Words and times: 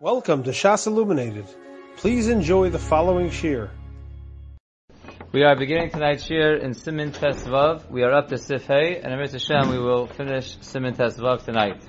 Welcome 0.00 0.44
to 0.44 0.50
Shas 0.50 0.86
Illuminated. 0.86 1.46
Please 1.96 2.28
enjoy 2.28 2.70
the 2.70 2.78
following 2.78 3.30
shir. 3.30 3.68
We 5.32 5.42
are 5.42 5.56
beginning 5.56 5.90
tonight's 5.90 6.22
shir 6.22 6.54
in 6.54 6.74
Simin 6.74 7.10
Tesvav. 7.10 7.90
We 7.90 8.04
are 8.04 8.12
up 8.12 8.28
to 8.28 8.36
Sifhei, 8.36 9.02
and 9.02 9.12
Amir 9.12 9.26
Hashem, 9.26 9.68
we 9.68 9.80
will 9.80 10.06
finish 10.06 10.56
Simin 10.60 10.94
Tesvav 10.94 11.44
tonight. 11.44 11.82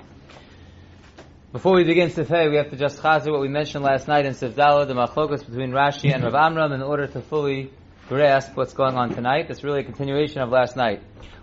Before 1.52 1.76
we 1.76 1.84
begin 1.84 2.10
Sif 2.10 2.26
Hey, 2.26 2.48
we 2.48 2.56
have 2.56 2.70
to 2.70 2.76
just 2.76 3.00
chazer 3.00 3.30
what 3.30 3.42
we 3.42 3.48
mentioned 3.48 3.84
last 3.84 4.08
night 4.08 4.26
in 4.26 4.34
Sif 4.34 4.56
Dalo, 4.56 4.88
the 4.88 4.94
machlokas 4.94 5.46
between 5.46 5.70
Rashi 5.70 6.12
and 6.12 6.24
Rav 6.24 6.34
Amram, 6.34 6.72
in 6.72 6.82
order 6.82 7.06
to 7.06 7.20
fully 7.20 7.72
grasp 8.08 8.56
what's 8.56 8.74
going 8.74 8.96
on 8.96 9.14
tonight. 9.14 9.46
It's 9.50 9.62
really 9.62 9.82
a 9.82 9.84
continuation 9.84 10.42
of 10.42 10.50
last 10.50 10.74
night. 10.74 11.00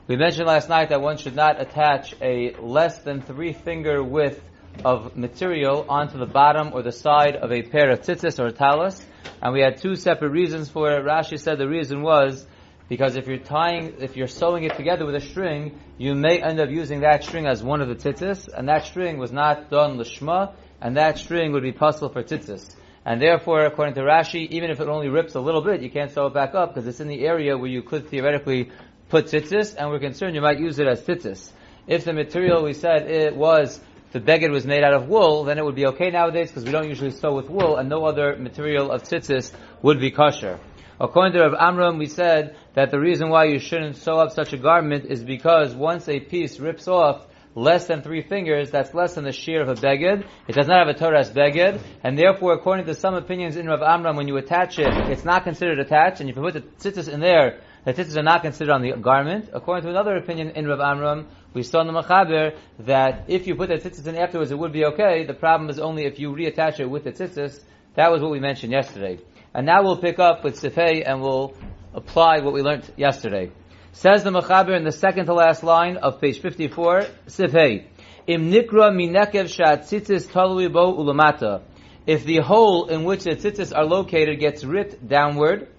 We 0.07 0.17
mentioned 0.17 0.47
last 0.47 0.67
night 0.67 0.89
that 0.89 0.99
one 0.99 1.15
should 1.15 1.35
not 1.35 1.61
attach 1.61 2.13
a 2.21 2.55
less 2.59 2.99
than 3.03 3.21
three 3.21 3.53
finger 3.53 4.03
width 4.03 4.41
of 4.85 5.15
material 5.15 5.85
onto 5.89 6.17
the 6.17 6.25
bottom 6.25 6.71
or 6.73 6.81
the 6.81 6.91
side 6.91 7.35
of 7.35 7.51
a 7.51 7.61
pair 7.61 7.91
of 7.91 8.01
tzitzis 8.01 8.39
or 8.39 8.51
talus. 8.51 9.03
And 9.41 9.53
we 9.53 9.61
had 9.61 9.77
two 9.77 9.95
separate 9.95 10.31
reasons 10.31 10.69
for 10.69 10.91
it. 10.91 11.03
Rashi 11.03 11.39
said 11.39 11.57
the 11.57 11.67
reason 11.67 12.01
was 12.01 12.45
because 12.89 13.15
if 13.15 13.27
you're 13.27 13.37
tying, 13.37 13.95
if 13.99 14.15
you're 14.15 14.27
sewing 14.27 14.63
it 14.63 14.75
together 14.75 15.05
with 15.05 15.15
a 15.15 15.21
string, 15.21 15.79
you 15.97 16.15
may 16.15 16.41
end 16.41 16.59
up 16.59 16.69
using 16.69 17.01
that 17.01 17.23
string 17.23 17.45
as 17.45 17.61
one 17.61 17.81
of 17.81 17.89
the 17.89 17.95
tzitzis, 17.95 18.47
and 18.47 18.69
that 18.69 18.85
string 18.85 19.17
was 19.17 19.31
not 19.31 19.69
done 19.69 19.97
lishma, 19.97 20.53
and 20.81 20.95
that 20.95 21.17
string 21.17 21.51
would 21.51 21.63
be 21.63 21.73
possible 21.73 22.09
for 22.09 22.23
tzitzis. 22.23 22.75
And 23.05 23.21
therefore, 23.21 23.65
according 23.65 23.95
to 23.95 24.01
Rashi, 24.01 24.47
even 24.49 24.69
if 24.69 24.79
it 24.79 24.87
only 24.87 25.09
rips 25.09 25.35
a 25.35 25.39
little 25.39 25.61
bit, 25.61 25.81
you 25.81 25.89
can't 25.89 26.11
sew 26.11 26.27
it 26.27 26.33
back 26.33 26.55
up 26.55 26.73
because 26.73 26.87
it's 26.87 26.99
in 26.99 27.07
the 27.07 27.25
area 27.25 27.57
where 27.57 27.69
you 27.69 27.81
could 27.81 28.09
theoretically 28.09 28.71
put 29.09 29.25
tzitzis, 29.25 29.75
and 29.77 29.89
we're 29.89 29.99
concerned 29.99 30.35
you 30.35 30.41
might 30.41 30.59
use 30.59 30.79
it 30.79 30.87
as 30.87 31.01
tzitzis. 31.01 31.51
If 31.87 32.03
the 32.03 32.13
material 32.13 32.63
we 32.63 32.73
said 32.73 33.09
it 33.09 33.35
was 33.35 33.79
the 34.11 34.19
beged 34.19 34.51
was 34.51 34.65
made 34.65 34.83
out 34.83 34.93
of 34.93 35.07
wool, 35.07 35.43
then 35.43 35.57
it 35.57 35.65
would 35.65 35.75
be 35.75 35.87
okay 35.87 36.09
nowadays 36.09 36.49
because 36.49 36.63
we 36.63 36.71
don't 36.71 36.87
usually 36.87 37.11
sew 37.11 37.33
with 37.33 37.49
wool, 37.49 37.77
and 37.77 37.89
no 37.89 38.05
other 38.05 38.35
material 38.37 38.91
of 38.91 39.03
tzitzis 39.03 39.51
would 39.81 39.99
be 39.99 40.11
kosher. 40.11 40.59
According 40.99 41.33
to 41.33 41.41
Rav 41.41 41.53
Amram, 41.59 41.99
we 41.99 42.07
said 42.07 42.55
that 42.73 42.89
the 42.89 42.99
reason 42.99 43.29
why 43.29 43.45
you 43.45 43.59
shouldn't 43.59 43.97
sew 43.97 44.17
up 44.17 44.31
such 44.31 44.53
a 44.53 44.57
garment 44.57 45.05
is 45.05 45.23
because 45.23 45.75
once 45.75 46.09
a 46.09 46.19
piece 46.19 46.59
rips 46.59 46.87
off 46.87 47.27
less 47.53 47.87
than 47.87 48.01
three 48.01 48.21
fingers, 48.21 48.71
that's 48.71 48.93
less 48.93 49.15
than 49.15 49.23
the 49.23 49.31
shear 49.31 49.61
of 49.61 49.69
a 49.69 49.75
beged. 49.75 50.25
It 50.47 50.53
does 50.53 50.67
not 50.67 50.87
have 50.87 50.95
a 50.95 50.97
Torah's 50.97 51.29
beged, 51.29 51.81
and 52.03 52.17
therefore, 52.17 52.53
according 52.53 52.85
to 52.85 52.93
some 52.93 53.15
opinions 53.15 53.57
in 53.57 53.67
Rav 53.67 53.81
Amram, 53.81 54.15
when 54.15 54.27
you 54.27 54.37
attach 54.37 54.79
it, 54.79 54.87
it's 55.11 55.25
not 55.25 55.43
considered 55.43 55.79
attached, 55.79 56.21
and 56.21 56.29
if 56.29 56.35
you 56.35 56.41
put 56.41 56.53
the 56.53 56.61
tzitzis 56.61 57.11
in 57.11 57.19
there, 57.19 57.61
the 57.83 57.93
tzitzis 57.93 58.17
are 58.17 58.23
not 58.23 58.41
considered 58.41 58.73
on 58.73 58.81
the 58.81 58.91
garment. 58.93 59.49
According 59.53 59.83
to 59.85 59.89
another 59.89 60.17
opinion 60.17 60.51
in 60.51 60.67
Rav 60.67 60.79
Amram, 60.79 61.27
we 61.57 61.63
saw 61.63 61.81
in 61.81 61.87
the 61.87 61.93
Machaber 61.93 62.55
that 62.79 63.25
if 63.27 63.47
you 63.47 63.55
put 63.55 63.69
the 63.69 63.77
tzitzis 63.77 64.05
in 64.05 64.15
afterwards, 64.15 64.51
it 64.51 64.59
would 64.59 64.71
be 64.71 64.85
okay. 64.85 65.25
The 65.25 65.33
problem 65.33 65.71
is 65.71 65.79
only 65.79 66.05
if 66.05 66.19
you 66.19 66.31
reattach 66.31 66.79
it 66.79 66.87
with 66.87 67.03
the 67.03 67.11
tzitzis. 67.11 67.59
That 67.95 68.11
was 68.11 68.21
what 68.21 68.29
we 68.29 68.39
mentioned 68.39 68.71
yesterday. 68.71 69.19
And 69.55 69.65
now 69.65 69.81
we'll 69.81 69.97
pick 69.97 70.19
up 70.19 70.43
with 70.43 70.61
Sifei 70.61 71.01
and 71.03 71.19
we'll 71.19 71.55
apply 71.95 72.41
what 72.41 72.53
we 72.53 72.61
learned 72.61 72.93
yesterday. 72.95 73.49
Says 73.91 74.23
the 74.23 74.29
Machaber 74.29 74.77
in 74.77 74.83
the 74.83 74.91
second 74.91 75.25
to 75.25 75.33
last 75.33 75.63
line 75.63 75.97
of 75.97 76.21
page 76.21 76.39
54, 76.39 77.01
Sifei. 77.25 77.87
Im 78.27 78.51
nikra 78.51 78.91
minekev 78.91 79.49
shat 79.49 79.81
tzitzis 79.81 80.27
talui 80.27 80.71
bo 80.71 80.93
ulamata. 80.93 81.63
If 82.05 82.23
the 82.23 82.37
hole 82.37 82.85
in 82.85 83.03
which 83.03 83.23
the 83.23 83.31
tzitzis 83.31 83.75
are 83.75 83.85
located 83.85 84.39
gets 84.39 84.63
ripped 84.63 85.07
downward, 85.07 85.69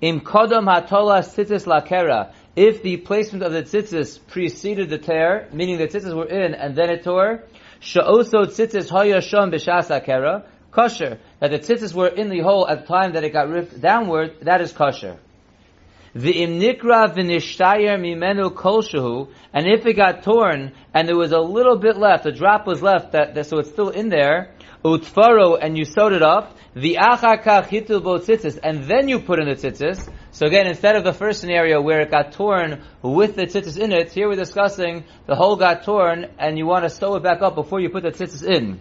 Im 0.00 0.20
kodam 0.20 0.66
hatola 0.66 1.20
tzitzis 1.20 1.66
lakera. 1.66 2.32
If 2.56 2.82
the 2.82 2.96
placement 2.96 3.44
of 3.44 3.52
the 3.52 3.62
tzitzis 3.62 4.18
preceded 4.28 4.88
the 4.88 4.96
tear, 4.96 5.46
meaning 5.52 5.76
the 5.76 5.88
tzitzis 5.88 6.16
were 6.16 6.24
in 6.24 6.54
and 6.54 6.74
then 6.74 6.88
it 6.88 7.04
tore, 7.04 7.44
sha'oso 7.82 8.46
tzitzis 8.46 8.88
hoya 8.88 9.18
shom 9.18 9.52
b'shas 9.52 9.90
akera, 9.90 10.46
kosher. 10.70 11.18
That 11.40 11.50
the 11.50 11.58
tzitzis 11.58 11.92
were 11.92 12.08
in 12.08 12.30
the 12.30 12.40
hole 12.40 12.66
at 12.66 12.80
the 12.80 12.86
time 12.86 13.12
that 13.12 13.24
it 13.24 13.34
got 13.34 13.50
ripped 13.50 13.78
downward, 13.78 14.36
that 14.40 14.62
is 14.62 14.72
kosher. 14.72 15.18
The 16.14 16.32
imnikra 16.32 17.14
v'nishtayer 17.14 18.00
mimenu 18.00 18.50
kolshahu, 18.54 19.28
and 19.52 19.66
if 19.66 19.84
it 19.84 19.92
got 19.92 20.22
torn 20.22 20.72
and 20.94 21.06
there 21.06 21.18
was 21.18 21.32
a 21.32 21.40
little 21.40 21.76
bit 21.76 21.98
left, 21.98 22.24
a 22.24 22.32
drop 22.32 22.66
was 22.66 22.80
left, 22.80 23.12
that, 23.12 23.34
that 23.34 23.44
so 23.44 23.58
it's 23.58 23.68
still 23.68 23.90
in 23.90 24.08
there, 24.08 24.54
utfaro, 24.82 25.58
and 25.60 25.76
you 25.76 25.84
sewed 25.84 26.14
it 26.14 26.22
up, 26.22 26.56
the 26.74 26.96
achakach 26.98 27.66
hitul 27.66 28.02
bo 28.02 28.16
tzitzis, 28.16 28.58
and 28.62 28.84
then 28.84 29.10
you 29.10 29.20
put 29.20 29.40
in 29.40 29.46
the 29.46 29.56
tzitzis. 29.56 30.10
So 30.36 30.44
again, 30.44 30.66
instead 30.66 30.96
of 30.96 31.04
the 31.04 31.14
first 31.14 31.40
scenario 31.40 31.80
where 31.80 32.02
it 32.02 32.10
got 32.10 32.32
torn 32.32 32.82
with 33.00 33.36
the 33.36 33.46
tzitzis 33.46 33.78
in 33.78 33.90
it, 33.90 34.12
here 34.12 34.28
we're 34.28 34.36
discussing 34.36 35.04
the 35.24 35.34
hole 35.34 35.56
got 35.56 35.84
torn 35.84 36.26
and 36.38 36.58
you 36.58 36.66
want 36.66 36.84
to 36.84 36.90
sew 36.90 37.14
it 37.14 37.22
back 37.22 37.40
up 37.40 37.54
before 37.54 37.80
you 37.80 37.88
put 37.88 38.02
the 38.02 38.10
tzitzis 38.10 38.46
in. 38.46 38.78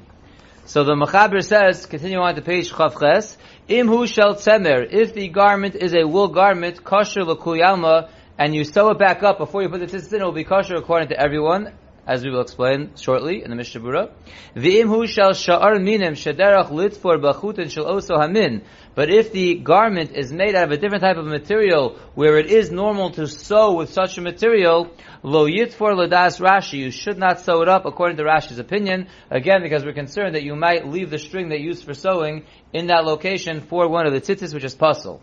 So 0.66 0.84
the 0.84 0.96
Machaber 0.96 1.42
says, 1.42 1.86
continue 1.86 2.18
on 2.18 2.36
to 2.36 2.42
page 2.42 2.74
Chavches, 2.74 3.38
Imhu 3.70 4.06
shel 4.06 4.36
tzemer, 4.36 4.86
if 4.92 5.14
the 5.14 5.30
garment 5.30 5.76
is 5.76 5.96
a 5.96 6.06
wool 6.06 6.28
garment, 6.28 6.84
kosher 6.84 7.24
l'kuyalma, 7.24 8.10
and 8.38 8.54
you 8.54 8.66
sew 8.66 8.90
it 8.90 9.00
back 9.00 9.24
up 9.24 9.38
before 9.38 9.62
you 9.62 9.70
put 9.70 9.80
the 9.80 9.86
tzitzis 9.86 10.12
in, 10.12 10.20
it 10.20 10.26
will 10.26 10.34
be 10.34 10.44
kosher 10.44 10.76
according 10.76 11.08
to 11.08 11.18
everyone, 11.18 11.72
as 12.08 12.24
we 12.24 12.30
will 12.30 12.42
explain 12.42 12.92
shortly 12.96 13.44
in 13.44 13.50
the 13.50 13.56
Mishnah 13.56 13.82
Berurah. 13.82 14.12
V'imhu 14.56 15.08
shel 15.08 15.32
sha'ar 15.32 15.82
minim 15.82 16.14
shederach 16.14 16.70
litfor 16.70 17.20
b'chutin 17.20 17.70
shel 17.70 17.86
oso 17.86 18.22
hamin. 18.22 18.64
But 18.94 19.10
if 19.10 19.32
the 19.32 19.56
garment 19.56 20.12
is 20.12 20.32
made 20.32 20.56
out 20.56 20.66
of 20.66 20.72
a 20.72 20.78
different 20.78 21.04
type 21.04 21.18
of 21.18 21.26
material, 21.26 21.98
where 22.14 22.38
it 22.38 22.48
is 22.48 22.72
normal 22.72 23.12
to 23.12 23.28
sew 23.28 23.74
with 23.74 23.92
such 23.92 24.18
a 24.18 24.22
material, 24.22 24.92
lo 25.24 25.48
yitfor 25.48 25.94
ladas 25.96 26.40
Rashi, 26.40 26.80
you 26.80 26.92
should 26.92 27.18
not 27.18 27.40
sew 27.40 27.62
it 27.62 27.68
up 27.68 27.86
according 27.86 28.18
to 28.18 28.24
Rashi's 28.24 28.60
opinion. 28.60 29.08
Again, 29.30 29.62
because 29.62 29.84
we're 29.84 29.94
concerned 29.94 30.36
that 30.36 30.44
you 30.44 30.56
might 30.56 30.88
leave 30.88 31.10
the 31.10 31.20
string 31.20 31.50
that 31.50 31.60
you 31.60 31.68
used 31.68 31.84
for 31.84 31.94
sewing 31.94 32.46
in 32.72 32.88
that 32.88 33.04
location 33.06 33.62
for 33.62 33.88
one 33.90 34.06
of 34.06 34.14
the 34.14 34.22
tzitzis, 34.22 34.54
which 34.54 34.64
is 34.64 34.76
puzzle. 34.76 35.22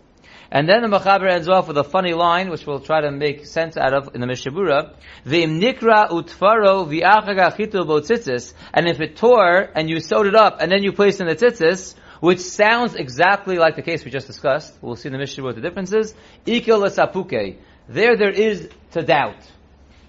And 0.53 0.69
then 0.69 0.83
the 0.83 0.87
Machaber 0.87 1.27
ends 1.31 1.49
off 1.49 1.67
with 1.67 1.79
a 1.79 1.83
funny 1.83 2.13
line, 2.13 2.51
which 2.51 2.67
we'll 2.67 2.79
try 2.79 3.01
to 3.01 3.09
make 3.09 3.47
sense 3.47 3.75
out 3.75 3.91
of 3.91 4.13
in 4.13 4.21
the 4.21 4.27
Mishnah 4.27 4.51
Berurah. 4.51 4.93
V'im 5.25 5.59
nikra 5.59 6.09
utfaro 6.11 6.85
v'achaga 6.85 7.87
bo 7.87 7.99
tzitzis. 7.99 8.53
And 8.71 8.87
if 8.87 9.01
it 9.01 9.17
tore, 9.17 9.67
and 9.73 9.89
you 9.89 9.99
sewed 9.99 10.27
it 10.27 10.35
up, 10.35 10.57
and 10.61 10.71
then 10.71 10.83
you 10.83 10.91
placed 10.91 11.19
in 11.19 11.25
the 11.25 11.35
tzitzis, 11.35 11.95
which 12.19 12.39
sounds 12.39 12.93
exactly 12.93 13.57
like 13.57 13.75
the 13.75 13.81
case 13.81 14.05
we 14.05 14.11
just 14.11 14.27
discussed. 14.27 14.71
We'll 14.79 14.95
see 14.95 15.07
in 15.07 15.13
the 15.13 15.17
Mishnah 15.17 15.43
what 15.43 15.55
the 15.55 15.61
difference 15.61 15.91
is. 15.91 16.13
Ikil. 16.45 17.57
There, 17.89 18.15
there 18.15 18.29
is 18.29 18.69
to 18.91 19.01
doubt. 19.01 19.43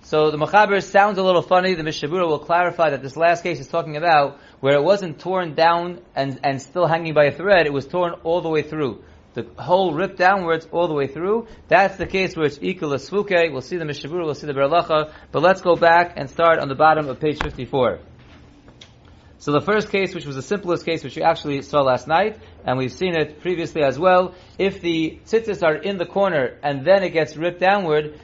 So 0.03 0.31
the 0.31 0.37
Machaber 0.37 0.83
sounds 0.83 1.17
a 1.17 1.23
little 1.23 1.41
funny. 1.41 1.73
The 1.73 1.85
Mishnah 1.85 2.11
Berurah 2.11 2.29
will 2.29 2.39
clarify 2.39 2.91
that 2.91 3.01
this 3.01 3.17
last 3.17 3.43
case 3.43 3.61
is 3.61 3.69
talking 3.69 3.97
about 3.97 4.39
where 4.61 4.75
it 4.75 4.85
wasn't 4.85 5.21
torn 5.21 5.55
down 5.55 6.03
and, 6.15 6.39
and 6.45 6.61
still 6.61 6.87
hanging 6.87 7.15
by 7.15 7.25
a 7.25 7.33
thread, 7.33 7.65
it 7.65 7.73
was 7.73 7.87
torn 7.87 8.13
all 8.25 8.43
the 8.43 8.51
way 8.51 8.61
through 8.61 9.03
the 9.35 9.47
hole 9.61 9.93
ripped 9.95 10.17
downwards 10.17 10.67
all 10.71 10.89
the 10.89 10.95
way 10.95 11.07
through. 11.07 11.49
That's 11.69 11.97
the 11.97 12.07
case 12.07 12.37
where 12.37 12.47
it's 12.47 12.59
equal 12.63 12.91
to 12.91 12.97
svuke. 12.97 13.53
We'll 13.53 13.61
see 13.61 13.77
the 13.77 13.85
Mishnah 13.85 14.11
Berurah, 14.11 14.25
we'll 14.25 14.35
see 14.35 14.47
the 14.47 14.55
Beralacha, 14.55 15.13
but 15.33 15.43
let's 15.43 15.61
go 15.61 15.77
back 15.77 16.15
and 16.17 16.31
start 16.31 16.61
on 16.61 16.69
the 16.69 16.75
bottom 16.75 17.09
of 17.09 17.21
page 17.21 17.43
54. 17.43 17.99
So 19.39 19.53
the 19.53 19.61
first 19.61 19.91
case, 19.91 20.15
which 20.15 20.25
was 20.25 20.37
the 20.37 20.43
simplest 20.43 20.87
case, 20.87 21.05
which 21.05 21.17
we 21.17 21.23
actually 21.23 21.61
saw 21.63 21.83
last 21.83 22.09
night, 22.09 22.39
and 22.65 22.79
we've 22.79 22.93
seen 22.93 23.15
it 23.15 23.43
previously 23.43 23.83
as 23.83 23.99
well, 23.99 24.35
if 24.59 24.81
the 24.81 25.19
tzitzis 25.27 25.63
are 25.63 25.75
in 25.75 25.99
the 25.99 26.07
corner 26.07 26.57
and 26.63 26.85
then 26.85 27.03
it 27.03 27.11
gets 27.11 27.37
ripped 27.37 27.61
downward, 27.61 28.19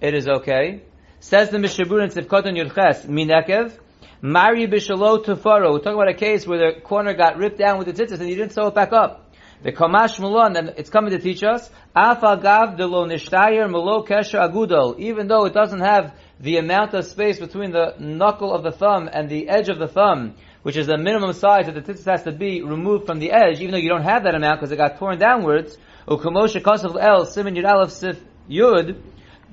it 0.00 0.14
is 0.14 0.26
okay. 0.26 0.82
Says 1.20 1.50
the 1.50 1.58
Mishnah 1.58 1.84
Berurah 1.84 2.04
in 2.04 2.10
Tzivkoton 2.10 2.58
Yudches, 2.58 3.06
Minekev, 3.06 3.78
Mari 4.20 4.66
Bishalo 4.66 5.24
Tufaro. 5.24 5.72
We're 5.72 5.78
talking 5.78 5.94
about 5.94 6.08
a 6.08 6.14
case 6.14 6.46
where 6.46 6.72
the 6.72 6.80
corner 6.80 7.14
got 7.14 7.36
ripped 7.36 7.58
down 7.58 7.78
with 7.78 7.86
the 7.86 7.92
tzitzis 7.92 8.18
and 8.20 8.28
you 8.28 8.34
didn't 8.34 8.52
sew 8.52 8.66
it 8.66 8.74
back 8.74 8.92
up. 8.92 9.23
The 9.64 9.72
Kamash 9.72 10.20
Mulon, 10.20 10.52
then 10.52 10.74
it's 10.76 10.90
coming 10.90 11.12
to 11.12 11.18
teach 11.18 11.42
us, 11.42 11.70
Afagav 11.96 12.76
de 12.76 12.86
lo 12.86 13.08
nishtayer 13.08 13.66
melo 13.70 14.04
kesher 14.04 14.38
agudol, 14.38 14.98
even 14.98 15.26
though 15.26 15.46
it 15.46 15.54
doesn't 15.54 15.80
have 15.80 16.14
the 16.38 16.58
amount 16.58 16.92
of 16.92 17.06
space 17.06 17.40
between 17.40 17.72
the 17.72 17.94
knuckle 17.98 18.52
of 18.52 18.62
the 18.62 18.72
thumb 18.72 19.08
and 19.10 19.30
the 19.30 19.48
edge 19.48 19.70
of 19.70 19.78
the 19.78 19.88
thumb, 19.88 20.34
which 20.64 20.76
is 20.76 20.86
the 20.86 20.98
minimum 20.98 21.32
size 21.32 21.64
that 21.64 21.74
the 21.74 21.80
tzitzis 21.80 22.04
has 22.04 22.24
to 22.24 22.32
be 22.32 22.60
removed 22.60 23.06
from 23.06 23.20
the 23.20 23.32
edge, 23.32 23.58
even 23.60 23.70
though 23.70 23.78
you 23.78 23.88
don't 23.88 24.02
have 24.02 24.24
that 24.24 24.34
amount 24.34 24.60
because 24.60 24.70
it 24.70 24.76
got 24.76 24.98
torn 24.98 25.18
downwards, 25.18 25.78
ukamoshe 26.06 26.60
kasav 26.60 27.02
el, 27.02 27.24
simin 27.24 27.54
yud 27.54 27.64
aleph 27.64 27.90
sif 27.90 28.22
yud, 28.50 29.00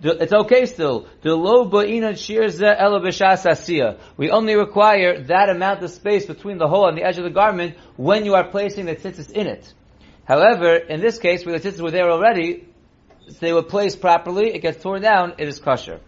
it's 0.04 0.34
okay 0.34 0.66
still. 0.66 1.08
The 1.22 1.34
low 1.34 1.70
ba'ina 1.70 2.16
shirze 2.18 2.60
We 4.18 4.30
only 4.30 4.56
require 4.56 5.24
that 5.24 5.50
amount 5.50 5.84
of 5.84 5.90
space 5.92 6.26
between 6.26 6.58
the 6.58 6.68
hole 6.68 6.90
and 6.90 6.98
the 6.98 7.04
edge 7.04 7.18
of 7.18 7.24
the 7.24 7.30
garment 7.30 7.78
when 7.96 8.26
you 8.26 8.34
are 8.34 8.50
placing 8.50 8.88
the 8.88 8.96
tzitzis 8.98 9.32
in 9.32 9.48
it. 9.48 9.74
However, 10.32 10.76
in 10.78 11.02
this 11.02 11.20
case, 11.20 11.46
where 11.46 11.60
the 11.60 11.70
tzitzis 11.70 11.82
were 11.82 11.92
there 11.92 12.10
already, 12.10 12.66
they 13.42 13.52
were 13.52 13.64
placed 13.64 14.00
properly, 14.00 14.54
it 14.56 14.60
gets 14.60 14.82
torn 14.82 15.02
down, 15.02 15.34
it 15.38 15.50
is 15.50 15.60
kosher. 15.60 16.00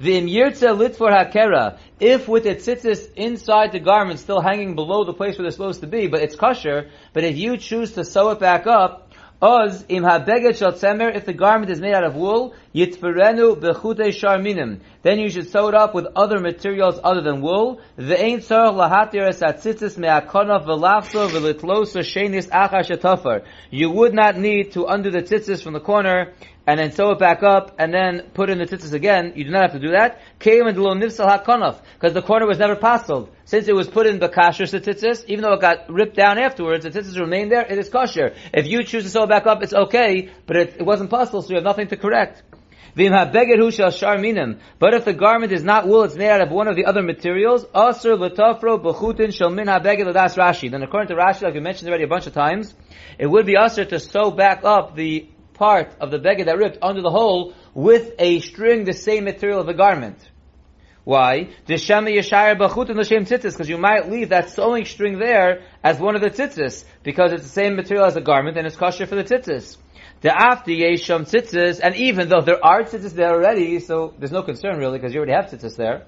The 0.00 0.20
imyirtza 0.20 0.76
lit 0.76 0.96
for 0.96 1.08
hakera, 1.08 1.78
if 2.00 2.26
with 2.26 2.42
the 2.42 2.56
tzitzis 2.56 3.14
inside 3.14 3.70
the 3.70 3.78
garment 3.78 4.18
still 4.18 4.40
hanging 4.40 4.74
below 4.74 5.04
the 5.04 5.12
place 5.12 5.38
where 5.38 5.44
they're 5.44 5.52
supposed 5.52 5.82
to 5.82 5.86
be, 5.86 6.08
but 6.08 6.20
it's 6.20 6.34
kosher, 6.34 6.90
but 7.12 7.22
if 7.22 7.36
you 7.36 7.58
choose 7.58 7.92
to 7.92 8.04
sew 8.04 8.30
it 8.30 8.40
back 8.40 8.66
up, 8.66 9.09
Oz 9.42 9.86
im 9.88 10.04
habeget 10.04 10.58
shel 10.58 10.72
tzemer, 10.72 11.16
if 11.16 11.24
the 11.24 11.32
garment 11.32 11.70
is 11.70 11.80
made 11.80 11.94
out 11.94 12.04
of 12.04 12.14
wool, 12.14 12.52
yitferenu 12.74 13.58
bechute 13.58 14.08
sharminim. 14.08 14.80
Then 15.02 15.18
you 15.18 15.30
should 15.30 15.48
sew 15.48 15.68
it 15.68 15.74
up 15.74 15.94
with 15.94 16.06
other 16.14 16.38
materials 16.38 17.00
other 17.02 17.22
than 17.22 17.40
wool. 17.40 17.80
Ve'ein 17.98 18.40
tzarech 18.40 18.74
lahatir 18.74 19.26
es 19.26 19.40
atzitzis 19.40 19.96
me'akonof 19.96 20.66
v'lachso 20.66 21.30
v'litlosa 21.30 22.02
shenis 22.02 22.50
achar 22.50 22.84
shetofar. 22.84 23.42
You 23.70 23.90
would 23.90 24.12
not 24.12 24.36
need 24.36 24.72
to 24.72 24.84
undo 24.84 25.10
the 25.10 25.22
tzitzis 25.22 25.62
from 25.62 25.72
the 25.72 25.80
corner 25.80 26.34
and 26.66 26.78
then 26.78 26.92
sew 26.92 27.10
it 27.12 27.18
back 27.18 27.42
up, 27.42 27.76
and 27.78 27.92
then 27.92 28.30
put 28.34 28.50
in 28.50 28.58
the 28.58 28.66
tzitzis 28.66 28.92
again. 28.92 29.32
You 29.34 29.44
do 29.44 29.50
not 29.50 29.62
have 29.62 29.72
to 29.72 29.78
do 29.78 29.92
that. 29.92 30.20
Because 30.38 32.12
the 32.12 32.22
corner 32.22 32.46
was 32.46 32.58
never 32.58 32.76
pasteled. 32.76 33.28
Since 33.44 33.68
it 33.68 33.74
was 33.74 33.88
put 33.88 34.06
in 34.06 34.18
the 34.18 34.28
kasher 34.28 34.66
tzitzis, 34.66 35.24
even 35.26 35.42
though 35.42 35.54
it 35.54 35.60
got 35.60 35.90
ripped 35.90 36.16
down 36.16 36.38
afterwards, 36.38 36.84
the 36.84 36.90
tzitzis 36.90 37.18
remained 37.18 37.50
there, 37.50 37.62
it 37.62 37.78
is 37.78 37.88
kosher. 37.88 38.34
If 38.52 38.66
you 38.66 38.84
choose 38.84 39.04
to 39.04 39.10
sew 39.10 39.24
it 39.24 39.28
back 39.28 39.46
up, 39.46 39.62
it's 39.62 39.72
okay, 39.72 40.30
but 40.46 40.56
it, 40.56 40.76
it 40.78 40.84
wasn't 40.84 41.10
pasteled, 41.10 41.44
so 41.44 41.50
you 41.50 41.56
have 41.56 41.64
nothing 41.64 41.88
to 41.88 41.96
correct. 41.96 42.42
But 42.92 43.04
if 44.94 45.04
the 45.04 45.14
garment 45.16 45.52
is 45.52 45.62
not 45.62 45.86
wool, 45.86 46.02
it's 46.02 46.16
made 46.16 46.28
out 46.28 46.40
of 46.40 46.50
one 46.50 46.66
of 46.66 46.74
the 46.74 46.86
other 46.86 47.02
materials, 47.02 47.64
Rashi. 50.36 50.70
Then 50.70 50.82
according 50.82 51.08
to 51.08 51.14
Rashi, 51.14 51.42
like 51.42 51.54
we 51.54 51.60
mentioned 51.60 51.88
already 51.88 52.04
a 52.04 52.08
bunch 52.08 52.26
of 52.26 52.34
times, 52.34 52.74
it 53.18 53.26
would 53.26 53.46
be 53.46 53.54
asr 53.54 53.88
to 53.88 54.00
sew 54.00 54.30
back 54.32 54.64
up 54.64 54.96
the 54.96 55.28
part 55.60 55.94
of 56.00 56.10
the 56.10 56.18
beggar 56.18 56.44
that 56.44 56.56
ripped 56.56 56.78
under 56.80 57.02
the 57.02 57.10
hole 57.10 57.52
with 57.74 58.14
a 58.18 58.40
string, 58.40 58.84
the 58.84 58.94
same 58.94 59.24
material 59.24 59.60
of 59.60 59.66
the 59.66 59.74
garment. 59.74 60.18
Why? 61.04 61.50
Because 61.66 61.88
you 63.68 63.78
might 63.78 64.10
leave 64.10 64.30
that 64.30 64.50
sewing 64.50 64.86
string 64.86 65.18
there 65.18 65.62
as 65.84 65.98
one 65.98 66.14
of 66.16 66.22
the 66.22 66.30
tzitzis, 66.30 66.84
because 67.02 67.32
it's 67.32 67.42
the 67.42 67.48
same 67.48 67.76
material 67.76 68.06
as 68.06 68.14
the 68.14 68.22
garment 68.22 68.56
and 68.56 68.66
it's 68.66 68.76
kosher 68.76 69.06
for 69.06 69.16
the 69.16 69.24
tzitzis. 69.24 69.76
The 70.22 70.32
after 70.34 70.70
yesham 70.70 71.22
tzitzis, 71.32 71.80
and 71.82 71.94
even 71.94 72.30
though 72.30 72.40
there 72.40 72.64
are 72.64 72.82
tzitzis 72.82 73.12
there 73.12 73.32
already, 73.34 73.80
so 73.80 74.14
there's 74.18 74.32
no 74.32 74.42
concern 74.42 74.78
really, 74.78 74.98
because 74.98 75.12
you 75.12 75.20
already 75.20 75.32
have 75.32 75.46
tzitzis 75.50 75.76
there. 75.76 76.06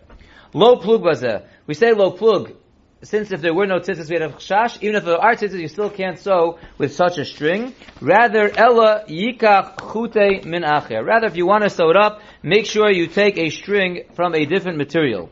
Low 0.54 0.76
plug 0.76 1.02
bazeh. 1.02 1.46
We 1.66 1.74
say 1.74 1.92
low 1.92 2.12
plug 2.12 2.54
since 3.02 3.32
if 3.32 3.40
there 3.40 3.52
were 3.52 3.66
no 3.66 3.80
tzitzis, 3.80 4.08
we 4.08 4.14
had 4.14 4.22
a 4.22 4.32
chash, 4.34 4.80
even 4.80 4.96
if 4.96 5.04
there 5.04 5.16
are 5.16 5.34
tzitzis, 5.34 5.60
you 5.60 5.68
still 5.68 5.90
can't 5.90 6.18
sew 6.18 6.58
with 6.78 6.94
such 6.94 7.18
a 7.18 7.24
string. 7.24 7.74
Rather, 8.00 8.50
ella 8.56 9.04
yikach 9.08 9.92
chute 9.92 10.44
min 10.44 10.62
acher. 10.62 11.04
Rather, 11.04 11.26
if 11.26 11.36
you 11.36 11.44
want 11.44 11.64
to 11.64 11.70
sew 11.70 11.90
it 11.90 11.96
up, 11.96 12.20
make 12.42 12.66
sure 12.66 12.90
you 12.90 13.08
take 13.08 13.36
a 13.38 13.50
string 13.50 14.04
from 14.14 14.34
a 14.34 14.46
different 14.46 14.78
material. 14.78 15.30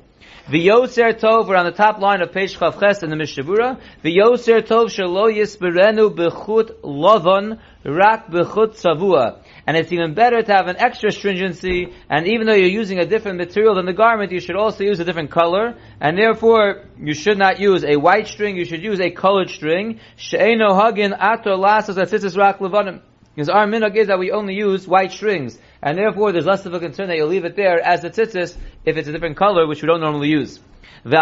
V'yoser 0.48 1.12
tov, 1.12 1.46
we're 1.46 1.54
on 1.54 1.64
the 1.64 1.70
top 1.70 2.00
line 2.00 2.22
of 2.22 2.32
page 2.32 2.56
chavches 2.58 3.04
in 3.04 3.10
the 3.10 3.16
Mishabura. 3.16 3.80
V'yoser 4.04 4.62
tov 4.62 4.86
shelo 4.86 5.32
yisberenu 5.32 6.12
b'chut 6.12 6.74
lovon 6.82 7.60
rak 7.84 8.28
b'chut 8.28 8.74
savua. 8.74 9.38
And 9.66 9.76
it's 9.76 9.92
even 9.92 10.14
better 10.14 10.42
to 10.42 10.52
have 10.52 10.66
an 10.68 10.76
extra 10.78 11.12
stringency, 11.12 11.92
and 12.08 12.26
even 12.26 12.46
though 12.46 12.54
you're 12.54 12.68
using 12.68 12.98
a 12.98 13.06
different 13.06 13.38
material 13.38 13.74
than 13.74 13.86
the 13.86 13.92
garment, 13.92 14.32
you 14.32 14.40
should 14.40 14.56
also 14.56 14.84
use 14.84 15.00
a 15.00 15.04
different 15.04 15.30
color, 15.30 15.76
and 16.00 16.16
therefore, 16.16 16.86
you 16.98 17.14
should 17.14 17.38
not 17.38 17.60
use 17.60 17.84
a 17.84 17.96
white 17.96 18.26
string, 18.26 18.56
you 18.56 18.64
should 18.64 18.82
use 18.82 19.00
a 19.00 19.10
colored 19.10 19.50
string. 19.50 20.00
She'eno 20.16 20.70
hagin 20.70 21.16
ato 21.18 21.56
lasas 21.56 21.96
atzitzis 21.96 22.36
rak 22.36 22.58
levanim. 22.58 23.02
Because 23.34 23.48
our 23.48 23.66
minhag 23.66 23.96
is 23.96 24.08
that 24.08 24.18
we 24.18 24.32
only 24.32 24.54
use 24.54 24.88
white 24.88 25.12
strings, 25.12 25.58
and 25.82 25.96
therefore 25.96 26.32
there's 26.32 26.46
less 26.46 26.66
of 26.66 26.74
a 26.74 26.80
concern 26.80 27.08
that 27.08 27.16
you'll 27.16 27.28
leave 27.28 27.44
it 27.44 27.56
there 27.56 27.80
as 27.80 28.02
the 28.02 28.10
tzitzis 28.10 28.56
if 28.84 28.96
it's 28.96 29.08
a 29.08 29.12
different 29.12 29.36
color, 29.36 29.66
which 29.66 29.82
we 29.82 29.86
don't 29.86 30.00
normally 30.00 30.28
use. 30.28 30.58
And 31.02 31.12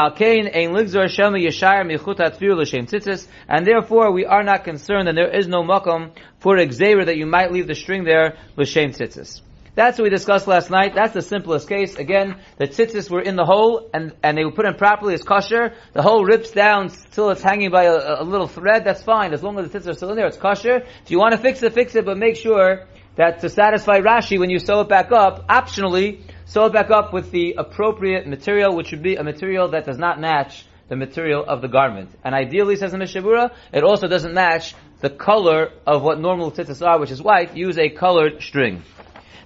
therefore, 3.67 4.11
we 4.11 4.27
are 4.27 4.43
not 4.43 4.65
concerned, 4.65 5.09
and 5.09 5.17
there 5.17 5.31
is 5.37 5.47
no 5.47 5.63
makom 5.63 6.11
for 6.41 6.57
exera 6.57 7.07
that 7.07 7.17
you 7.17 7.27
might 7.27 7.53
leave 7.53 7.69
the 7.69 7.77
string 7.77 8.03
there 8.05 8.37
l'shem 8.57 8.91
tzitzis. 8.91 9.41
That's 9.79 9.97
what 9.97 10.07
we 10.07 10.11
discussed 10.11 10.49
last 10.49 10.71
night. 10.71 10.97
That's 10.97 11.15
the 11.15 11.23
simplest 11.23 11.69
case. 11.69 11.95
Again, 11.95 12.41
the 12.57 12.67
tzitzis 12.67 13.09
were 13.09 13.21
in 13.23 13.37
the 13.37 13.45
hole, 13.45 13.89
and, 13.95 14.13
and 14.25 14.37
they 14.37 14.45
were 14.45 14.51
put 14.51 14.67
in 14.67 14.75
properly 14.75 15.15
as 15.15 15.23
kosher. 15.23 15.73
The 15.93 16.03
hole 16.03 16.25
rips 16.25 16.51
down 16.51 16.89
till 17.13 17.31
it's 17.31 17.45
hanging 17.45 17.71
by 17.71 17.85
a, 17.85 18.23
a, 18.23 18.25
little 18.25 18.49
thread. 18.49 18.83
That's 18.85 19.05
fine. 19.05 19.33
As 19.33 19.41
long 19.41 19.57
as 19.57 19.71
the 19.71 19.79
tzitzis 19.79 19.91
are 19.91 19.95
still 19.95 20.11
in 20.11 20.17
there, 20.17 20.27
it's 20.27 20.37
kosher. 20.37 20.79
If 21.05 21.13
you 21.13 21.21
want 21.21 21.37
to 21.37 21.39
fix 21.39 21.63
it, 21.63 21.75
fix 21.75 21.95
it, 21.95 22.05
but 22.05 22.19
make 22.19 22.35
sure 22.35 22.89
that 23.15 23.43
to 23.43 23.49
satisfy 23.49 24.01
Rashi, 24.01 24.37
when 24.37 24.51
you 24.51 24.59
sew 24.59 24.81
it 24.81 24.89
back 24.89 25.13
up, 25.13 25.47
optionally, 25.47 26.23
sew 26.47 26.65
it 26.65 26.73
back 26.73 26.91
up 26.91 27.13
with 27.13 27.31
the 27.31 27.55
appropriate 27.57 28.27
material, 28.27 28.75
which 28.75 28.91
would 28.91 29.05
be 29.05 29.15
a 29.15 29.23
material 29.23 29.71
that 29.71 29.87
does 29.87 29.97
not 29.97 30.21
match 30.21 30.67
the 30.89 30.97
material 30.97 31.45
of 31.47 31.63
the 31.63 31.69
garment. 31.69 32.11
And 32.25 32.35
ideally, 32.35 32.75
says 32.75 32.91
the 32.91 32.99
Mishabura, 32.99 33.55
it 33.73 33.85
also 33.85 34.09
doesn't 34.09 34.35
match 34.35 34.75
the 35.03 35.11
color 35.11 35.71
of 35.87 36.03
what 36.03 36.19
normal 36.19 36.51
tzitzis 36.51 36.85
are, 36.85 36.99
which 36.99 37.13
is 37.13 37.23
white. 37.23 37.57
Use 37.57 37.79
a 37.79 37.91
colored 37.91 38.43
string. 38.43 38.83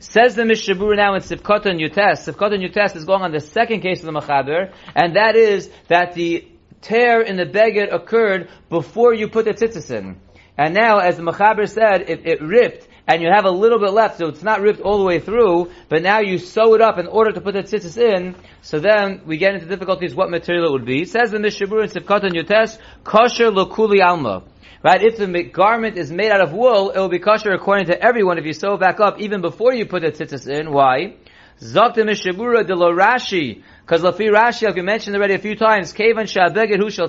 Says 0.03 0.35
the 0.35 0.43
Mishabura 0.43 0.97
now 0.97 1.15
in 1.15 1.21
Sivkot 1.21 1.65
and 1.65 1.79
Yutes. 1.79 2.27
Sivkot 2.27 2.53
and 2.53 2.61
Yutes 2.61 2.97
is 2.97 3.05
going 3.05 3.23
on 3.23 3.31
the 3.31 3.39
second 3.39 3.83
case 3.83 4.01
of 4.03 4.13
the 4.13 4.21
Machaber, 4.21 4.73
and 4.97 5.15
that 5.15 5.37
is 5.37 5.71
that 5.87 6.15
the 6.15 6.45
tear 6.81 7.21
in 7.21 7.37
the 7.37 7.47
beged 7.47 7.95
occurred 7.95 8.51
before 8.69 9.15
you 9.15 9.29
put 9.29 9.45
the 9.45 9.53
tzitzis 9.53 9.97
in. 9.97 10.21
And 10.59 10.75
now, 10.75 10.99
as 10.99 11.19
the 11.19 11.23
Machaber 11.23 11.69
said, 11.69 12.11
it, 12.11 12.27
it 12.27 12.43
ripped, 12.43 12.89
and 13.07 13.21
you 13.23 13.29
have 13.33 13.45
a 13.45 13.51
little 13.51 13.79
bit 13.79 13.93
left, 13.93 14.19
so 14.19 14.29
it's 14.29 14.43
not 14.43 14.61
ripped 14.61 14.81
all 14.81 14.99
the 14.99 15.05
way 15.05 15.19
through, 15.19 15.71
but 15.89 16.03
now 16.03 16.21
you 16.21 16.39
sew 16.39 16.75
it 16.75 16.81
up 16.81 16.99
in 16.99 17.07
order 17.07 17.33
to 17.33 17.41
put 17.41 17.55
the 17.55 17.63
tzitzis 17.63 17.99
in, 17.99 18.37
so 18.61 18.79
then 18.79 19.23
we 19.27 19.37
get 19.37 19.55
into 19.55 19.67
difficulties 19.67 20.15
what 20.15 20.31
material 20.31 20.67
it 20.67 20.73
would 20.73 20.87
be. 20.87 21.03
It 21.03 21.09
says 21.09 21.31
the 21.31 21.39
Mishabur 21.39 21.83
in 21.83 21.91
Sivkot 21.91 22.23
and 22.25 22.35
Yotes, 22.35 22.79
kosher 23.05 23.51
lokuli 23.51 24.05
alma. 24.05 24.45
Right? 24.85 25.03
If 25.03 25.17
the 25.17 25.43
garment 25.45 25.97
is 25.97 26.11
made 26.11 26.33
out 26.33 26.41
of 26.41 26.53
wool, 26.53 26.91
it 26.91 26.99
will 26.99 27.09
be 27.09 27.21
kosher 27.21 27.53
according 27.53 27.87
to 27.87 28.03
everyone 28.03 28.39
if 28.39 28.45
you 28.45 28.53
sew 28.53 28.75
it 28.75 28.81
back 28.81 28.99
up 28.99 29.21
even 29.21 29.41
before 29.41 29.73
you 29.73 29.87
put 29.87 30.03
the 30.03 30.11
tzitzis 30.11 30.49
in. 30.49 30.73
Why? 30.73 31.15
Zakta 31.61 31.99
Mishabura 31.99 32.67
de 32.67 32.75
Rashi, 32.75 33.63
because 33.85 34.03
Lafi 34.03 34.31
Rashi, 34.31 34.67
like 34.67 34.77
we 34.77 34.83
mentioned 34.83 35.17
already 35.17 35.35
a 35.35 35.39
few 35.39 35.57
times, 35.57 35.93
Kevan 35.93 36.27
Shabeged 36.27 36.79
Hu 36.79 36.89
Shel. 36.89 37.09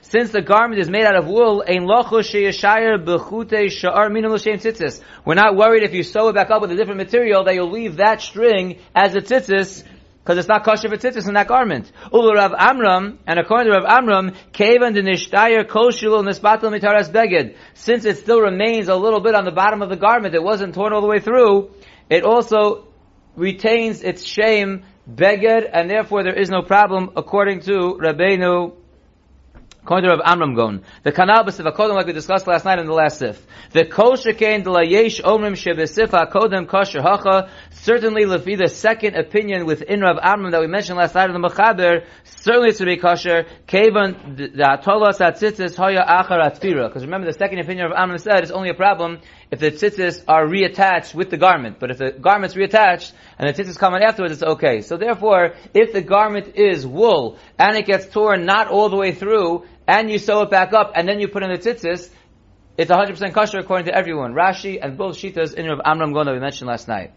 Since 0.00 0.30
the 0.30 0.40
garment 0.40 0.80
is 0.80 0.88
made 0.88 1.04
out 1.04 1.16
of 1.16 1.26
wool, 1.26 1.62
Ein 1.68 1.82
Locho 1.82 2.20
Sheyashayir 2.22 3.04
Bechute 3.04 3.66
Sha'ar 3.66 4.08
Minam 4.10 4.32
L'Shem 4.32 4.56
Tzitzis. 4.56 5.02
We're 5.26 5.34
not 5.34 5.54
worried 5.54 5.82
if 5.82 5.92
you 5.92 6.02
sew 6.02 6.28
it 6.28 6.34
back 6.34 6.50
up 6.50 6.62
with 6.62 6.72
a 6.72 6.76
different 6.76 6.96
material 6.96 7.44
that 7.44 7.54
you'll 7.54 7.70
leave 7.70 7.96
that 7.96 8.22
string 8.22 8.78
as 8.94 9.14
a 9.14 9.20
tzitzis 9.20 9.84
because 10.24 10.38
it's 10.38 10.48
not 10.48 10.64
kosher 10.64 10.88
for 10.88 10.96
tzitzis 10.96 11.28
in 11.28 11.34
that 11.34 11.48
garment. 11.48 11.92
Ulu 12.10 12.34
Rav 12.34 12.54
Amram, 12.56 13.18
and 13.26 13.38
according 13.38 13.70
to 13.70 13.78
Rav 13.78 13.84
Amram, 13.84 14.32
Kevan 14.52 14.94
de 14.94 15.02
Nishtayir 15.02 15.68
Kol 15.68 15.90
Shilo 15.90 16.24
Nisbatel 16.24 16.72
Mitaras 16.72 17.12
Beged. 17.12 17.56
Since 17.74 18.06
it 18.06 18.16
still 18.16 18.40
remains 18.40 18.88
a 18.88 18.96
little 18.96 19.20
bit 19.20 19.34
on 19.34 19.44
the 19.44 19.50
bottom 19.50 19.82
of 19.82 19.90
the 19.90 19.96
garment, 19.96 20.34
it 20.34 20.42
wasn't 20.42 20.74
torn 20.74 20.94
all 20.94 21.02
the 21.02 21.06
way 21.06 21.20
through, 21.20 21.70
it 22.08 22.24
also 22.24 22.88
retains 23.36 24.02
its 24.02 24.24
shame 24.24 24.84
beged, 25.08 25.68
and 25.72 25.90
therefore 25.90 26.22
there 26.22 26.34
is 26.34 26.50
no 26.50 26.62
problem 26.62 27.10
according 27.16 27.60
to 27.60 27.98
Rabbeinu 28.00 28.74
According 29.84 30.08
to 30.08 30.16
Rav 30.16 30.22
Amram 30.24 30.54
Gaon, 30.54 30.84
the 31.02 31.10
kanal 31.10 31.44
b'sif 31.44 31.68
hakodem 31.68 31.94
like 31.94 32.06
we 32.06 32.12
discussed 32.12 32.46
last 32.46 32.64
night 32.64 32.78
in 32.78 32.86
the 32.86 32.92
last 32.92 33.18
sif. 33.18 33.44
The 33.72 33.84
kosher 33.84 34.32
kain 34.32 34.62
de 34.62 34.70
la 34.70 34.82
yesh 34.82 35.20
omrim 35.20 35.54
shebesif 35.54 36.10
hakodem 36.10 36.68
kosher 36.68 37.02
hacha. 37.02 37.50
Certainly, 37.70 38.26
lefi 38.26 38.56
the 38.56 38.68
second 38.68 39.16
opinion 39.16 39.66
within 39.66 40.00
Rav 40.00 40.18
Amram 40.22 40.52
that 40.52 40.60
we 40.60 40.68
mentioned 40.68 40.98
last 40.98 41.16
night 41.16 41.30
in 41.30 41.32
the 41.40 41.48
Mechaber, 41.48 42.04
certainly 42.22 42.68
it's 42.68 42.78
to 42.78 42.84
be 42.84 42.96
kosher. 42.96 43.44
Kevan 43.66 44.36
the 44.36 44.62
atolas 44.62 45.18
atzitzis 45.18 45.74
hoya 45.74 46.04
achar 46.08 46.40
atfira. 46.40 46.86
Because 46.86 47.02
remember, 47.02 47.26
the 47.26 47.36
second 47.36 47.58
opinion 47.58 47.86
of 47.86 47.92
Amram 47.92 48.18
said 48.18 48.44
it's 48.44 48.52
only 48.52 48.70
a 48.70 48.74
problem 48.74 49.18
if 49.50 49.58
the 49.58 49.72
tzitzis 49.72 50.22
are 50.28 50.46
reattached 50.46 51.12
with 51.12 51.30
the 51.30 51.36
garment. 51.36 51.80
But 51.80 51.90
if 51.90 51.98
the 51.98 52.12
garment's 52.12 52.54
reattached 52.54 53.10
and 53.36 53.48
the 53.48 53.60
tzitzis 53.60 53.76
come 53.76 53.94
on 53.94 54.02
afterwards, 54.02 54.34
it's 54.34 54.42
okay. 54.44 54.80
So 54.82 54.96
therefore, 54.96 55.54
if 55.74 55.92
the 55.92 56.02
garment 56.02 56.54
is 56.54 56.86
wool 56.86 57.36
and 57.58 57.76
it 57.76 57.86
gets 57.86 58.06
torn 58.06 58.46
not 58.46 58.68
all 58.68 58.88
the 58.88 58.96
way 58.96 59.10
through, 59.10 59.64
and 59.86 60.10
you 60.10 60.18
sew 60.18 60.42
it 60.42 60.50
back 60.50 60.72
up, 60.72 60.92
and 60.94 61.08
then 61.08 61.20
you 61.20 61.28
put 61.28 61.42
in 61.42 61.50
the 61.50 61.58
tzitzis, 61.58 62.10
it's 62.78 62.90
100% 62.90 63.34
kosher 63.34 63.58
according 63.58 63.86
to 63.86 63.94
everyone. 63.94 64.32
Rashi 64.32 64.78
and 64.80 64.96
both 64.96 65.16
Shitas 65.16 65.54
in 65.54 65.68
of 65.68 65.80
Amram 65.84 66.12
Gaon 66.12 66.26
that 66.26 66.32
we 66.32 66.40
mentioned 66.40 66.68
last 66.68 66.88
night. 66.88 67.12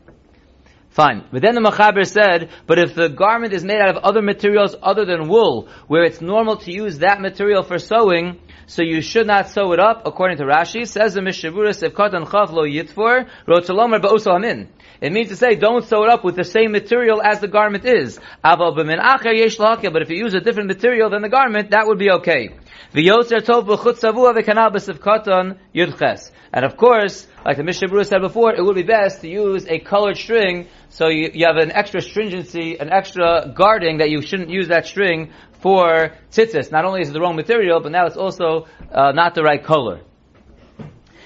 Fine. 0.90 1.26
But 1.32 1.42
then 1.42 1.56
the 1.56 1.62
Machaber 1.62 2.06
said, 2.06 2.50
but 2.68 2.80
if 2.80 2.96
the 2.96 3.10
garment 3.10 3.54
is 3.54 3.64
made 3.64 3.80
out 3.82 3.96
of 3.96 4.04
other 4.04 4.22
materials 4.22 4.76
other 4.82 5.06
than 5.06 5.28
wool, 5.28 5.68
where 5.88 6.04
it's 6.04 6.22
normal 6.22 6.58
to 6.58 6.74
use 6.74 7.00
that 7.00 7.20
material 7.20 7.64
for 7.64 7.80
sewing, 7.80 8.40
so 8.68 8.82
you 8.82 9.02
should 9.02 9.28
not 9.28 9.50
sew 9.50 9.74
it 9.74 9.80
up, 9.80 10.04
according 10.06 10.38
to 10.38 10.44
Rashi. 10.44 10.88
Says 10.88 11.14
the 11.14 11.22
Mishavura, 11.22 11.70
Sevkatan 11.70 12.26
Chav 12.26 12.52
lo 12.52 12.64
yitfor, 12.64 13.30
rotzalomer 13.48 14.02
ba'uso 14.02 14.34
amin. 14.34 14.70
It 15.02 15.12
means 15.12 15.30
to 15.30 15.36
say, 15.36 15.56
don't 15.56 15.86
sew 15.86 16.04
it 16.04 16.10
up 16.10 16.24
with 16.24 16.36
the 16.36 16.44
same 16.44 16.72
material 16.72 17.22
as 17.22 17.40
the 17.40 17.48
garment 17.48 17.86
is. 17.86 18.20
But 18.42 20.02
if 20.02 20.10
you 20.10 20.18
use 20.18 20.34
a 20.34 20.40
different 20.40 20.68
material 20.68 21.10
than 21.10 21.22
the 21.22 21.30
garment, 21.30 21.72
that 21.72 21.88
would 21.88 22.00
be 22.00 22.12
okay. 22.12 22.50
And 26.54 26.64
of 26.64 26.78
course, 26.78 27.28
like 27.46 27.58
the 27.58 27.64
Mishnah 27.64 28.04
said 28.06 28.22
before, 28.22 28.54
it 28.56 28.64
would 28.64 28.76
be 28.76 28.84
best 28.84 29.22
to 29.22 29.28
use 29.28 29.66
a 29.68 29.80
colored 29.80 30.16
string, 30.16 30.68
so 30.90 31.10
you, 31.10 31.30
you 31.34 31.46
have 31.46 31.58
an 31.58 31.72
extra 31.72 32.00
stringency, 32.00 32.78
an 32.80 32.90
extra 32.90 33.52
guarding 33.54 33.98
that 33.98 34.10
you 34.10 34.22
shouldn't 34.22 34.50
use 34.50 34.70
that 34.70 34.88
string 34.88 35.32
for 35.60 36.14
tzitzis. 36.32 36.72
Not 36.72 36.86
only 36.86 37.02
is 37.02 37.10
it 37.10 37.14
the 37.14 37.20
wrong 37.20 37.36
material, 37.36 37.82
but 37.82 37.92
now 37.92 38.06
it's 38.06 38.16
also 38.16 38.68
uh, 38.92 39.12
not 39.12 39.36
the 39.36 39.44
right 39.44 39.62
color. 39.62 40.00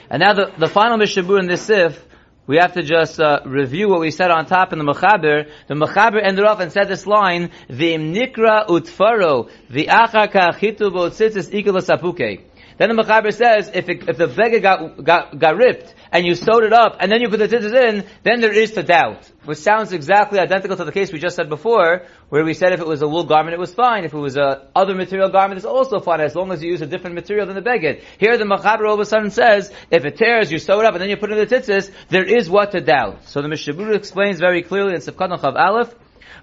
And 0.10 0.22
now 0.22 0.34
the, 0.34 0.52
the 0.58 0.68
final 0.68 0.98
Mishabur 0.98 1.40
in 1.40 1.48
this 1.48 1.62
sif, 1.62 2.04
we 2.50 2.58
have 2.58 2.74
to 2.74 2.82
just 2.82 3.20
uh, 3.20 3.42
review 3.46 3.90
what 3.90 4.00
we 4.00 4.10
said 4.10 4.32
on 4.32 4.48
top 4.48 4.74
in 4.74 4.80
the 4.80 4.84
Mechaber. 4.84 5.52
The 5.68 5.76
Mechaber 5.76 6.20
ended 6.20 6.46
off 6.46 6.60
and 6.60 6.72
said 6.72 6.88
this 6.88 7.06
line, 7.06 7.52
V'im 7.70 8.12
nikra 8.12 8.66
utfaro, 8.66 9.52
v'achar 9.70 10.32
ka'achitu 10.32 10.90
b'otzitzis 10.90 11.52
ikul 11.54 11.78
sapuke. 11.80 12.49
Then 12.80 12.96
the 12.96 13.04
Mechaber 13.04 13.34
says, 13.34 13.70
if, 13.74 13.90
it, 13.90 14.08
if 14.08 14.16
the 14.16 14.28
beggar 14.28 14.62
got, 14.62 15.04
got, 15.04 15.38
got 15.38 15.58
ripped, 15.58 15.94
and 16.14 16.26
you 16.26 16.34
sewed 16.34 16.64
it 16.64 16.72
up, 16.72 16.96
and 17.02 17.12
then 17.12 17.20
you 17.20 17.28
put 17.28 17.40
the 17.40 17.50
tzitzis 17.50 17.76
in, 17.76 18.06
then 18.24 18.40
there 18.40 18.54
is 18.54 18.72
to 18.72 18.84
doubt. 18.84 19.30
Which 19.44 19.58
sounds 19.58 19.92
exactly 19.92 20.40
identical 20.40 20.78
to 20.78 20.86
the 20.86 20.94
case 20.94 21.12
we 21.12 21.20
just 21.20 21.36
said 21.36 21.50
before, 21.50 22.04
where 22.30 22.46
we 22.46 22.54
said 22.54 22.72
if 22.72 22.80
it 22.80 22.88
was 22.88 23.02
a 23.02 23.08
wool 23.08 23.26
garment, 23.26 23.54
it 23.54 23.60
was 23.60 23.74
fine. 23.74 24.06
If 24.06 24.14
it 24.14 24.18
was 24.18 24.38
a 24.38 24.70
other 24.74 24.96
material 24.96 25.30
garment, 25.30 25.58
it's 25.58 25.66
also 25.66 26.00
fine, 26.00 26.22
as 26.22 26.36
long 26.36 26.54
as 26.54 26.64
you 26.64 26.72
use 26.72 26.82
a 26.82 26.88
different 26.88 27.16
material 27.16 27.48
than 27.48 27.56
the 27.56 27.62
beggar. 27.62 27.98
Here 28.18 28.38
the 28.38 28.46
Mechaber 28.46 28.88
all 28.88 28.94
of 28.94 29.02
a 29.02 29.06
sudden 29.06 29.32
says, 29.32 29.74
if 29.92 30.06
it 30.06 30.16
tears, 30.16 30.50
you 30.50 30.58
sew 30.58 30.80
it 30.80 30.86
up, 30.86 30.94
and 30.94 31.02
then 31.02 31.10
you 31.10 31.18
put 31.18 31.32
it 31.32 31.38
in 31.38 31.46
the 31.46 31.54
tzitzis, 31.54 31.92
there 32.08 32.24
is 32.24 32.50
what 32.50 32.72
to 32.72 32.80
doubt. 32.80 33.28
So 33.28 33.42
the 33.42 33.50
Mishaburu 33.50 33.94
explains 33.94 34.40
very 34.40 34.64
clearly 34.64 34.94
in 34.94 35.02
Sifkat 35.02 35.38
Chav 35.38 35.56
Aleph, 35.58 35.94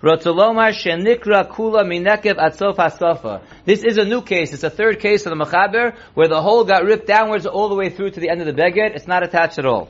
Kula. 0.02 1.76
This 3.64 3.84
is 3.84 3.98
a 3.98 4.04
new 4.04 4.22
case. 4.22 4.52
It's 4.52 4.62
a 4.62 4.70
third 4.70 5.00
case 5.00 5.26
of 5.26 5.36
the 5.36 5.44
Mechaber 5.44 5.96
where 6.14 6.28
the 6.28 6.40
hole 6.42 6.64
got 6.64 6.84
ripped 6.84 7.06
downwards 7.06 7.46
all 7.46 7.68
the 7.68 7.74
way 7.74 7.90
through 7.90 8.10
to 8.10 8.20
the 8.20 8.28
end 8.28 8.40
of 8.40 8.46
the 8.46 8.52
beged. 8.52 8.94
It's 8.94 9.06
not 9.06 9.22
attached 9.22 9.58
at 9.58 9.66
all. 9.66 9.88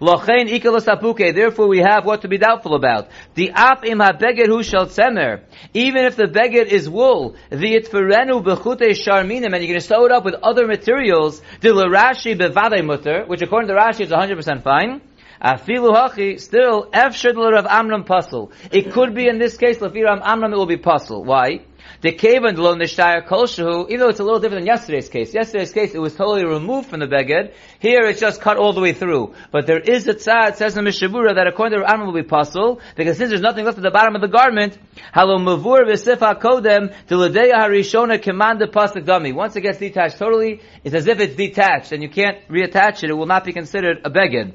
Therefore, 0.00 1.68
we 1.68 1.78
have 1.78 2.04
what 2.04 2.22
to 2.22 2.28
be 2.28 2.36
doubtful 2.36 2.74
about. 2.74 3.08
The 3.34 3.52
af 3.54 3.84
im 3.84 3.98
habeged 3.98 4.46
hu 4.46 4.64
shel 4.64 4.86
tzemer. 4.86 5.42
Even 5.74 6.04
if 6.04 6.16
the 6.16 6.24
beged 6.24 6.66
is 6.66 6.90
wool, 6.90 7.36
the 7.50 7.80
itferenu 7.80 8.42
bechute 8.42 8.96
sharminim, 8.96 9.52
and 9.52 9.62
you're 9.62 9.68
going 9.68 9.74
to 9.74 9.80
sew 9.80 10.04
it 10.06 10.10
up 10.10 10.24
with 10.24 10.34
other 10.42 10.66
materials, 10.66 11.40
the 11.60 11.68
Rashi 11.68 12.36
bevade 12.36 12.84
mutter, 12.84 13.24
which 13.28 13.42
according 13.42 13.68
to 13.68 13.74
Rashi 13.74 14.00
is 14.00 14.10
100% 14.10 14.62
fine. 14.62 15.00
Afilu 15.42 15.92
hachi, 15.92 16.40
still, 16.40 16.86
efshad 16.92 17.58
of 17.58 17.66
Amram 17.66 18.04
puzzle. 18.04 18.52
It 18.70 18.92
could 18.92 19.12
be 19.14 19.26
in 19.26 19.38
this 19.38 19.56
case, 19.56 19.78
Lafiram 19.78 20.20
Amram, 20.22 20.52
it 20.52 20.56
will 20.56 20.66
be 20.66 20.76
puzzle. 20.76 21.24
Why? 21.24 21.62
The 22.00 22.12
kavan 22.12 22.56
lo 22.56 22.76
nishtayar 22.76 23.26
kolshahu, 23.26 23.88
even 23.88 24.00
though 24.00 24.08
it's 24.08 24.20
a 24.20 24.24
little 24.24 24.38
different 24.38 24.62
than 24.62 24.66
yesterday's 24.66 25.08
case. 25.08 25.34
Yesterday's 25.34 25.72
case, 25.72 25.94
it 25.94 25.98
was 25.98 26.14
totally 26.14 26.44
removed 26.44 26.88
from 26.88 27.00
the 27.00 27.06
beged. 27.06 27.54
Here, 27.80 28.02
it's 28.02 28.20
just 28.20 28.40
cut 28.40 28.56
all 28.56 28.72
the 28.72 28.80
way 28.80 28.92
through. 28.92 29.34
But 29.50 29.66
there 29.66 29.80
is 29.80 30.06
a 30.06 30.14
tzad, 30.14 30.56
says 30.56 30.76
in 30.76 30.84
the 30.84 30.90
Mishabura, 30.90 31.34
that 31.34 31.48
according 31.48 31.80
to 31.80 31.90
Amram 31.90 32.06
will 32.06 32.22
be 32.22 32.28
puzzle, 32.28 32.80
because 32.96 33.18
since 33.18 33.30
there's 33.30 33.40
nothing 33.40 33.64
left 33.64 33.78
at 33.78 33.82
the 33.82 33.90
bottom 33.90 34.14
of 34.14 34.20
the 34.20 34.28
garment, 34.28 34.78
kodem, 35.12 36.92
the 37.08 37.16
harishona 37.16 38.22
command 38.22 38.60
the 38.60 39.02
dummy. 39.04 39.32
Once 39.32 39.56
it 39.56 39.62
gets 39.62 39.78
detached 39.78 40.18
totally, 40.18 40.60
it's 40.84 40.94
as 40.94 41.08
if 41.08 41.18
it's 41.18 41.34
detached, 41.34 41.90
and 41.90 42.00
you 42.00 42.08
can't 42.08 42.38
reattach 42.48 43.02
it, 43.02 43.10
it 43.10 43.14
will 43.14 43.26
not 43.26 43.44
be 43.44 43.52
considered 43.52 44.02
a 44.04 44.10
beged. 44.10 44.52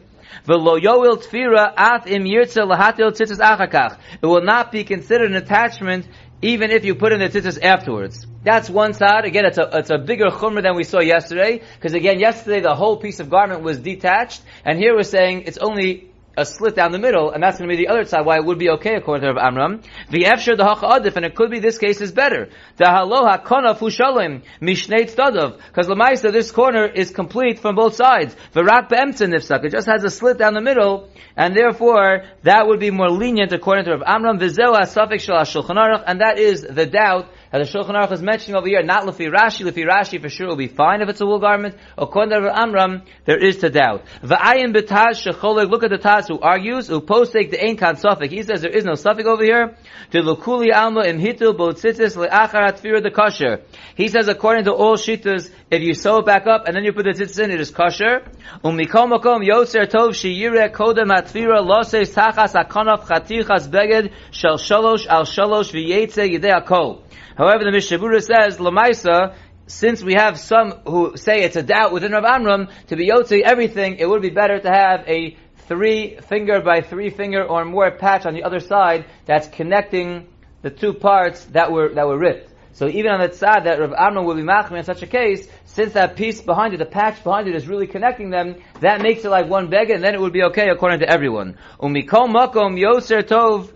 At. 3.73 3.99
It 4.21 4.25
will 4.25 4.41
not 4.41 4.71
be 4.71 4.83
considered 4.83 5.31
an 5.31 5.37
attachment 5.37 6.07
even 6.41 6.69
if 6.71 6.85
you 6.85 6.95
put 6.95 7.13
in 7.13 7.19
the 7.19 7.29
tzitzis 7.29 7.61
afterwards. 7.63 8.27
That's 8.43 8.69
one 8.69 8.93
side. 8.93 9.25
Again, 9.25 9.45
it's 9.45 9.57
a, 9.57 9.69
it's 9.73 9.89
a 9.89 9.97
bigger 9.97 10.25
chumrah 10.25 10.61
than 10.61 10.75
we 10.75 10.83
saw 10.83 10.99
yesterday, 10.99 11.61
because 11.75 11.93
again, 11.93 12.19
yesterday 12.19 12.61
the 12.61 12.75
whole 12.75 12.97
piece 12.97 13.19
of 13.19 13.29
garment 13.29 13.61
was 13.61 13.79
detached, 13.79 14.41
and 14.63 14.77
here 14.77 14.95
we're 14.95 15.03
saying 15.03 15.43
it's 15.47 15.57
only 15.57 16.11
a 16.37 16.45
slit 16.45 16.75
down 16.75 16.91
the 16.91 16.99
middle, 16.99 17.31
and 17.31 17.41
that's 17.41 17.57
going 17.57 17.67
to 17.67 17.75
be 17.75 17.83
the 17.83 17.89
other 17.89 18.05
side, 18.05 18.25
why 18.25 18.37
it 18.37 18.45
would 18.45 18.59
be 18.59 18.69
okay 18.69 18.95
according 18.95 19.27
to 19.27 19.33
Rav 19.33 19.43
Amram. 19.43 19.81
The 20.11 20.25
efshir 20.25 20.55
the 20.55 20.63
adif, 20.63 21.15
and 21.15 21.25
it 21.25 21.35
could 21.35 21.49
be 21.49 21.59
this 21.59 21.79
case 21.79 21.99
is 21.99 22.11
better. 22.11 22.49
The 22.77 22.85
haloha 22.85 23.43
konaf 23.43 23.79
hushalim 23.79 24.43
mishneit 24.61 25.13
stadov, 25.13 25.57
because 25.57 25.87
lemaisa 25.87 26.31
this 26.31 26.51
corner 26.51 26.85
is 26.85 27.09
complete 27.09 27.59
from 27.59 27.75
both 27.75 27.95
sides. 27.95 28.35
V'rak 28.53 28.87
be'emtzin 28.87 29.33
nifsak, 29.33 29.65
it 29.65 29.71
just 29.71 29.87
has 29.87 30.03
a 30.03 30.11
slit 30.11 30.37
down 30.37 30.53
the 30.53 30.61
middle, 30.61 31.09
and 31.35 31.55
therefore 31.55 32.23
that 32.43 32.67
would 32.67 32.79
be 32.79 32.91
more 32.91 33.09
lenient 33.09 33.51
according 33.51 33.85
to 33.85 33.91
Rav 33.91 34.03
Amram. 34.05 34.37
V'zeu 34.37 34.75
ha-safik 34.75 35.19
shel 35.19 36.03
and 36.05 36.21
that 36.21 36.37
is 36.37 36.61
the 36.61 36.85
doubt 36.85 37.27
as 37.51 37.71
the 37.71 37.77
Shulchan 37.77 37.95
Aruch 37.95 38.11
is 38.11 38.21
mentioning 38.21 38.57
over 38.57 38.67
here, 38.67 38.83
not 38.83 39.03
Lefi 39.03 39.31
Rashi, 39.31 39.65
Lefi 39.65 39.85
Rashi 39.87 40.21
for 40.21 40.29
sure 40.29 40.47
will 40.47 40.57
be 40.57 40.67
fine 40.67 41.01
if 41.01 41.09
it's 41.09 41.21
a 41.21 41.25
wool 41.25 41.39
garment. 41.39 41.75
According 41.97 42.41
to 42.41 42.59
Amram, 42.59 43.03
there 43.25 43.37
is 43.37 43.57
to 43.57 43.69
doubt. 43.69 44.05
V'ayin 44.21 44.75
betaz 44.75 45.23
shecholeg, 45.23 45.69
look 45.69 45.83
at 45.83 45.89
the 45.89 45.97
Taz 45.97 46.27
who 46.27 46.39
argues, 46.39 46.87
who 46.87 46.99
postek 47.01 47.51
the 47.51 47.63
Ein 47.63 47.77
Kan. 47.77 47.95
He 48.29 48.43
says 48.43 48.61
there 48.61 48.71
is 48.71 48.83
no 48.83 48.93
Sufik 48.93 49.25
over 49.25 49.43
here. 49.43 49.77
To 50.11 50.21
Lukuli 50.21 50.73
Alma 50.73 51.03
im 51.05 51.19
Hitul 51.19 51.55
Botzitzis 51.57 52.15
le'acharat 52.17 52.79
fir 52.79 52.99
the 53.01 53.11
kosher. 53.11 53.61
He 53.95 54.09
says 54.09 54.27
according 54.27 54.65
to 54.65 54.73
all 54.73 54.97
Shitas, 54.97 55.49
if 55.71 55.81
you 55.81 55.93
sew 55.93 56.17
it 56.17 56.25
back 56.25 56.47
up 56.47 56.67
and 56.67 56.75
then 56.75 56.83
you 56.83 56.93
put 56.93 57.05
the 57.05 57.11
tzitzis 57.11 57.43
in, 57.43 57.51
it 57.51 57.59
is 57.59 57.71
kosher. 57.71 58.23
Umikom 58.63 59.17
makom 59.17 59.45
yotzer 59.47 59.87
tov 59.87 60.09
shiyire 60.11 60.71
kodem 60.71 61.15
atfira 61.15 61.65
loses 61.65 62.13
tachas 62.13 62.53
akonaf 62.53 63.05
chatichas 63.05 63.69
beged 63.69 64.11
shel 64.31 64.57
shalosh 64.57 65.07
al 65.07 65.23
shalosh 65.23 65.71
v'yetze 65.71 66.29
yidei 66.29 66.61
akol. 66.61 67.06
However, 67.37 67.63
the 67.63 67.71
Mishabura 67.71 68.21
says, 68.21 68.57
Lamaisa, 68.57 69.35
since 69.67 70.01
we 70.01 70.13
have 70.13 70.39
some 70.39 70.71
who 70.85 71.17
say 71.17 71.43
it's 71.43 71.55
a 71.55 71.63
doubt 71.63 71.91
within 71.91 72.13
Rav 72.13 72.23
Amram, 72.23 72.69
to 72.87 72.95
be 72.95 73.09
Yotzi 73.09 73.41
everything, 73.41 73.97
it 73.97 74.07
would 74.07 74.21
be 74.21 74.29
better 74.29 74.59
to 74.59 74.69
have 74.69 75.03
a 75.07 75.37
three 75.67 76.17
finger 76.27 76.61
by 76.61 76.81
three 76.81 77.09
finger 77.09 77.43
or 77.43 77.65
more 77.65 77.91
patch 77.91 78.25
on 78.25 78.33
the 78.33 78.43
other 78.43 78.59
side 78.59 79.05
that's 79.25 79.47
connecting 79.49 80.27
the 80.61 80.69
two 80.69 80.93
parts 80.93 81.43
that 81.45 81.71
were, 81.71 81.93
that 81.93 82.07
were 82.07 82.17
ripped. 82.17 82.53
So 82.73 82.87
even 82.87 83.11
on 83.11 83.27
the 83.27 83.35
side 83.35 83.65
that 83.65 83.79
Rav 83.79 83.93
Amram 83.97 84.25
will 84.25 84.35
be 84.35 84.43
machmir 84.43 84.77
in 84.77 84.83
such 84.83 85.01
a 85.01 85.07
case, 85.07 85.47
since 85.65 85.93
that 85.93 86.15
piece 86.15 86.41
behind 86.41 86.73
it, 86.73 86.77
the 86.77 86.85
patch 86.85 87.23
behind 87.23 87.47
it 87.47 87.55
is 87.55 87.67
really 87.67 87.87
connecting 87.87 88.29
them, 88.29 88.55
that 88.81 89.01
makes 89.01 89.25
it 89.25 89.29
like 89.29 89.49
one 89.49 89.69
beggar, 89.69 89.95
and 89.95 90.03
then 90.03 90.13
it 90.13 90.21
would 90.21 90.33
be 90.33 90.43
okay 90.43 90.69
according 90.69 90.99
to 90.99 91.09
everyone. 91.09 91.57
Umikol 91.79 92.29
makom 92.29 92.79
yoser 92.79 93.23
tov. 93.23 93.73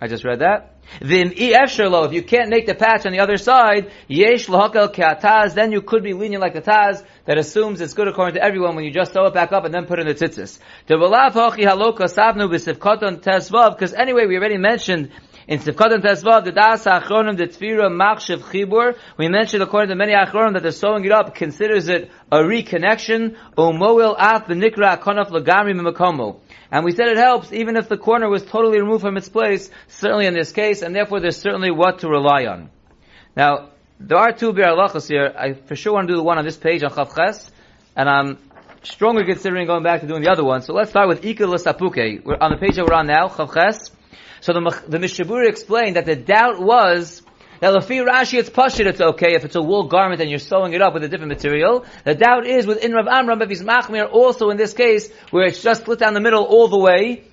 I 0.00 0.08
just 0.08 0.24
read 0.24 0.40
that. 0.40 0.73
Vim 1.00 1.32
if 2.04 2.12
you 2.12 2.22
can't 2.22 2.50
make 2.50 2.66
the 2.66 2.74
patch 2.74 3.06
on 3.06 3.12
the 3.12 3.20
other 3.20 3.36
side, 3.36 3.90
yesh 4.08 4.48
then 5.54 5.72
you 5.72 5.82
could 5.82 6.02
be 6.02 6.12
lenient 6.14 6.42
like 6.42 6.54
the 6.54 6.62
taz 6.62 7.02
that 7.26 7.38
assumes 7.38 7.80
it's 7.80 7.94
good 7.94 8.08
according 8.08 8.34
to 8.34 8.42
everyone 8.42 8.76
when 8.76 8.84
you 8.84 8.90
just 8.90 9.12
sew 9.12 9.26
it 9.26 9.34
back 9.34 9.52
up 9.52 9.64
and 9.64 9.72
then 9.72 9.86
put 9.86 9.98
in 9.98 10.06
the 10.06 10.14
tzitzis. 10.14 10.58
Because 13.76 13.94
anyway, 13.94 14.26
we 14.26 14.36
already 14.36 14.58
mentioned 14.58 15.10
in 15.46 15.58
Sivkot 15.58 16.02
Tesvav, 16.02 16.44
the 16.44 16.52
Das 16.52 16.84
Achronim, 16.84 17.36
the 17.36 17.46
Tfira 17.46 17.90
Machshav 17.90 18.38
Chibur, 18.38 18.96
we 19.18 19.28
mentioned 19.28 19.62
according 19.62 19.90
to 19.90 19.94
many 19.94 20.12
Achronim 20.12 20.54
that 20.54 20.62
the 20.62 20.72
sewing 20.72 21.04
it 21.04 21.12
up 21.12 21.34
considers 21.34 21.88
it 21.88 22.10
a 22.32 22.38
reconnection, 22.38 23.36
Umoil 23.56 24.14
Af 24.18 24.46
Benikra 24.46 24.98
Akonaf 24.98 25.28
Lagami 25.30 25.74
Mimakomo. 25.74 26.40
And 26.70 26.84
we 26.84 26.92
said 26.92 27.08
it 27.08 27.18
helps 27.18 27.52
even 27.52 27.76
if 27.76 27.88
the 27.88 27.98
corner 27.98 28.28
was 28.28 28.42
totally 28.42 28.80
removed 28.80 29.02
from 29.02 29.16
its 29.16 29.28
place, 29.28 29.70
certainly 29.88 30.26
in 30.26 30.34
this 30.34 30.50
case, 30.52 30.82
and 30.82 30.94
therefore 30.94 31.20
there's 31.20 31.36
certainly 31.36 31.70
what 31.70 31.98
to 32.00 32.08
rely 32.08 32.46
on. 32.46 32.70
Now, 33.36 33.70
there 34.06 34.18
are 34.18 34.32
two 34.32 34.52
Bir 34.52 34.76
here. 35.08 35.32
I 35.36 35.54
for 35.54 35.76
sure 35.76 35.94
want 35.94 36.08
to 36.08 36.12
do 36.12 36.16
the 36.16 36.22
one 36.22 36.38
on 36.38 36.44
this 36.44 36.56
page 36.56 36.82
on 36.82 36.90
Chavches, 36.90 37.50
and 37.96 38.08
I'm 38.08 38.38
strongly 38.82 39.24
considering 39.24 39.66
going 39.66 39.82
back 39.82 40.02
to 40.02 40.06
doing 40.06 40.22
the 40.22 40.30
other 40.30 40.44
one. 40.44 40.60
So 40.60 40.74
let's 40.74 40.90
start 40.90 41.08
with 41.08 41.24
Ika 41.24 41.44
Lasapuke. 41.44 42.24
We're 42.24 42.36
on 42.38 42.50
the 42.50 42.58
page 42.58 42.76
that 42.76 42.84
we're 42.86 42.94
on 42.94 43.06
now, 43.06 43.28
Chavches. 43.28 43.90
So 44.40 44.52
the, 44.52 44.82
the 44.88 45.46
explained 45.48 45.96
that 45.96 46.04
the 46.04 46.16
doubt 46.16 46.60
was 46.60 47.22
that 47.60 47.72
Lafi 47.72 48.04
Rashi, 48.06 48.38
it's 48.38 48.50
pashit, 48.50 48.84
it's 48.84 49.00
okay 49.00 49.34
if 49.34 49.44
it's 49.46 49.56
a 49.56 49.62
wool 49.62 49.88
garment 49.88 50.20
and 50.20 50.28
you're 50.28 50.38
sewing 50.38 50.74
it 50.74 50.82
up 50.82 50.92
with 50.92 51.02
a 51.02 51.08
different 51.08 51.30
material. 51.30 51.86
The 52.04 52.14
doubt 52.14 52.46
is 52.46 52.66
within 52.66 52.92
Rav 52.92 53.06
Amram, 53.08 53.40
if 53.40 53.48
he's 53.48 53.62
machmir, 53.62 54.06
also 54.12 54.50
in 54.50 54.58
this 54.58 54.74
case, 54.74 55.10
where 55.30 55.46
it's 55.46 55.62
just 55.62 55.82
split 55.82 55.98
down 55.98 56.12
the 56.12 56.20
middle 56.20 56.44
all 56.44 56.68
the 56.68 56.78
way, 56.78 57.24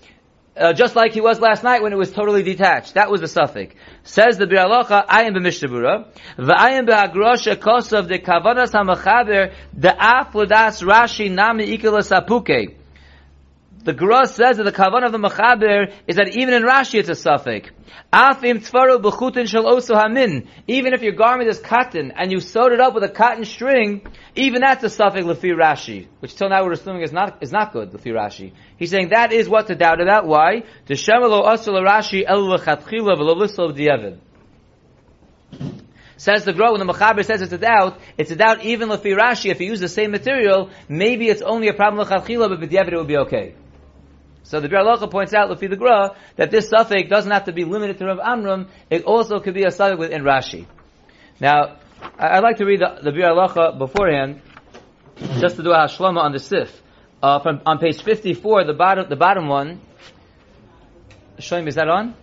uh, 0.58 0.74
just 0.74 0.96
like 0.96 1.14
he 1.14 1.22
was 1.22 1.40
last 1.40 1.64
night 1.64 1.82
when 1.82 1.94
it 1.94 1.98
was 1.98 2.12
totally 2.12 2.44
detached. 2.44 2.96
That 2.96 3.10
was 3.10 3.22
the 3.22 3.28
suffix. 3.28 3.74
Says 4.04 4.38
the 4.38 4.46
Biralacha, 4.46 5.06
I 5.08 5.24
am 5.24 5.34
b'mishnabura, 5.34 6.08
v'ayim 6.38 6.88
b'agrosha 6.88 7.56
kosav 7.56 8.08
de 8.08 8.20
kavanas 8.20 8.72
ha'machaber, 8.74 9.54
the 9.74 9.92
af 9.92 10.34
Rashi 10.34 11.32
nami 11.32 11.78
ikelas 11.78 12.12
apuke 12.12 12.81
the 13.84 13.94
Gra 13.94 14.28
says 14.28 14.58
that 14.58 14.64
the 14.64 14.72
kavan 14.72 15.04
of 15.04 15.12
the 15.12 15.18
Mechaber 15.18 15.94
is 16.08 16.18
that 16.18 16.36
even 16.36 16.54
in 16.54 16.64
Rashi 16.64 17.00
it's 17.00 17.10
a 17.10 17.16
suffix. 17.16 17.70
Afim 18.14 18.60
tfaru 18.60 19.02
b'chutin 19.02 19.48
shel 19.48 19.66
osu 19.66 20.00
hamin. 20.00 20.48
Even 20.68 20.94
if 20.94 21.02
your 21.02 21.14
garment 21.14 21.50
is 21.50 21.60
cotton 21.60 22.12
and 22.16 22.32
you 22.32 22.40
sewed 22.40 22.74
it 22.74 22.80
up 22.80 22.94
with 22.94 23.04
a 23.04 23.10
cotton 23.10 23.46
string, 23.46 24.06
even 24.36 24.62
that's 24.62 24.84
a 24.84 24.90
suffix 24.90 25.26
lefi 25.26 25.56
Rashi, 25.56 26.08
which 26.20 26.36
till 26.36 26.50
now 26.50 26.64
we're 26.64 26.74
assuming 26.74 27.02
is 27.02 27.12
not 27.12 27.42
is 27.42 27.52
not 27.52 27.74
good 27.74 27.92
lefi 27.92 28.12
Rashi. 28.12 28.54
He's 28.78 28.92
saying 28.92 29.10
that 29.10 29.32
is 29.32 29.50
what 29.50 29.68
to 29.68 29.76
doubt 29.76 30.00
about. 30.00 30.28
Why? 30.28 30.64
The 30.86 30.94
shemelo 30.94 31.46
asul 31.48 31.82
Rashi 31.84 32.24
el 32.28 32.42
lechatchila 32.42 33.18
v'lo 33.18 33.76
di'evid. 33.76 34.20
Says 36.18 36.46
the 36.46 36.54
Gra, 36.54 36.72
when 36.72 36.86
the 36.86 36.94
Mechaber 36.94 37.26
says 37.26 37.42
it's 37.42 37.52
a 37.52 37.58
doubt, 37.58 38.00
it's 38.16 38.30
a 38.30 38.36
doubt 38.36 38.64
even 38.64 38.90
lefi 38.90 39.18
Rashi, 39.18 39.50
if 39.50 39.60
you 39.60 39.66
use 39.66 39.80
the 39.80 39.90
same 39.90 40.12
material, 40.12 40.70
maybe 40.88 41.30
it's 41.30 41.42
only 41.42 41.68
a 41.68 41.74
problem 41.74 42.06
lechatchila, 42.06 42.48
but 42.48 42.60
b'di'evid 42.60 42.90
it 42.90 42.96
will 42.96 43.06
be 43.06 43.18
okay. 43.18 43.56
So 44.44 44.60
the 44.60 44.68
Bir 44.68 45.08
points 45.08 45.34
out, 45.34 45.50
Lefi 45.50 45.70
the 45.70 45.76
Gra, 45.76 46.16
that 46.36 46.52
this 46.52 46.70
suffix 46.70 47.10
doesn't 47.10 47.32
have 47.32 47.46
to 47.46 47.54
be 47.54 47.64
limited 47.64 47.98
to 48.00 48.06
Rav 48.06 48.20
Amram, 48.20 48.68
it 48.90 49.04
also 49.04 49.40
could 49.40 49.54
be 49.54 49.64
a 49.64 49.72
suffix 49.72 50.00
within 50.00 50.24
Rashi. 50.24 50.66
Now, 51.40 51.78
I'd 52.18 52.44
like 52.44 52.58
to 52.58 52.66
read 52.66 52.80
the, 52.80 53.12
Bir 53.12 53.78
beforehand, 53.78 54.42
just 55.40 55.56
to 55.58 55.64
do 55.64 55.72
a 55.72 55.78
hashlama 55.78 56.20
on 56.20 56.32
the 56.32 56.40
Sif. 56.40 56.82
uh, 57.22 57.40
from 57.40 57.62
on 57.66 57.78
page 57.78 58.02
54, 58.02 58.66
the 58.66 58.74
bottom, 58.74 59.06
the 59.10 59.16
bottom 59.16 59.48
one. 59.48 59.82
Shoim, 61.38 61.68
is 61.68 61.76
that 61.76 61.88
on? 61.88 62.16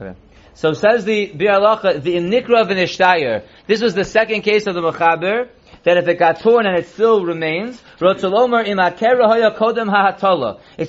Okay. 0.00 0.18
So 0.54 0.72
says 0.72 1.04
the 1.04 1.26
Bir 1.26 1.48
Bialacha, 1.48 2.02
the 2.02 2.16
Nikra 2.16 2.68
v'nishtayir. 2.68 3.44
This 3.66 3.80
was 3.80 3.94
the 3.94 4.04
second 4.04 4.42
case 4.42 4.66
of 4.66 4.74
the 4.74 4.80
Mechaber, 4.80 5.48
that 5.84 5.96
if 5.96 6.08
it 6.08 6.18
got 6.18 6.40
torn 6.40 6.66
and 6.66 6.76
it 6.76 6.88
still 6.88 7.24
remains. 7.24 7.80
It's 8.00 8.22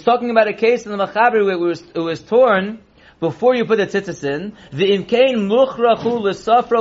talking 0.03 0.29
about 0.29 0.47
a 0.47 0.53
case 0.53 0.85
in 0.85 0.91
the 0.91 0.97
Mechaber 1.05 1.45
where 1.45 1.53
it 1.53 1.59
was, 1.59 1.81
it 1.95 1.99
was 1.99 2.21
torn, 2.21 2.79
before 3.21 3.55
you 3.55 3.65
put 3.65 3.77
the 3.77 3.85
tzitzis 3.85 4.23
in, 4.23 4.53
the 4.71 4.97
imkain 4.97 5.47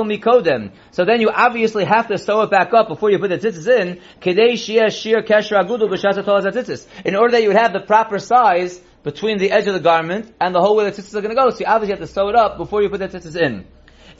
mikodem. 0.07 0.71
So 0.89 1.05
then 1.05 1.21
you 1.21 1.29
obviously 1.29 1.85
have 1.85 2.07
to 2.07 2.17
sew 2.17 2.41
it 2.41 2.49
back 2.49 2.73
up 2.73 2.87
before 2.87 3.11
you 3.11 3.19
put 3.19 3.29
the 3.29 3.37
tzitzis 3.37 3.67
in, 3.67 4.01
shia 4.19 4.91
shir 4.91 5.21
tzitzis. 5.21 6.87
In 7.05 7.15
order 7.15 7.33
that 7.33 7.43
you 7.43 7.49
would 7.49 7.57
have 7.57 7.73
the 7.73 7.79
proper 7.79 8.17
size 8.17 8.81
between 9.03 9.37
the 9.37 9.51
edge 9.51 9.67
of 9.67 9.75
the 9.75 9.79
garment 9.79 10.33
and 10.41 10.55
the 10.55 10.59
hole 10.59 10.75
where 10.75 10.89
the 10.89 10.99
tzitzis 10.99 11.13
are 11.13 11.21
going 11.21 11.35
to 11.35 11.39
go. 11.39 11.51
So 11.51 11.59
you 11.59 11.65
obviously 11.67 11.91
have 11.91 12.07
to 12.07 12.11
sew 12.11 12.29
it 12.29 12.35
up 12.35 12.57
before 12.57 12.81
you 12.81 12.89
put 12.89 12.99
the 12.99 13.07
tzitzis 13.07 13.39
in. 13.39 13.67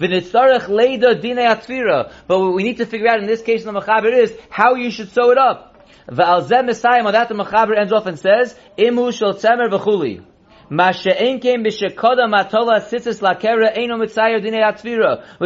But 0.01 0.09
what 2.27 2.53
we 2.55 2.63
need 2.63 2.77
to 2.77 2.85
figure 2.87 3.07
out 3.07 3.19
in 3.19 3.27
this 3.27 3.41
case 3.43 3.63
in 3.65 3.73
the 3.73 3.79
Mechaber 3.79 4.11
is 4.11 4.35
how 4.49 4.73
you 4.75 4.89
should 4.89 5.11
sew 5.11 5.31
it 5.31 5.37
up. 5.37 5.67
V'al 6.09 6.65
Messiah, 6.65 7.11
that 7.11 7.29
the 7.29 7.35
Mechaber 7.35 7.77
ends 7.77 7.93
off 7.93 8.07
and 8.07 8.17
says, 8.17 8.57
Imu 8.77 9.13
shel 9.13 9.35
tzemer 9.35 9.69
v'chuli. 9.69 10.25
Which 10.73 11.05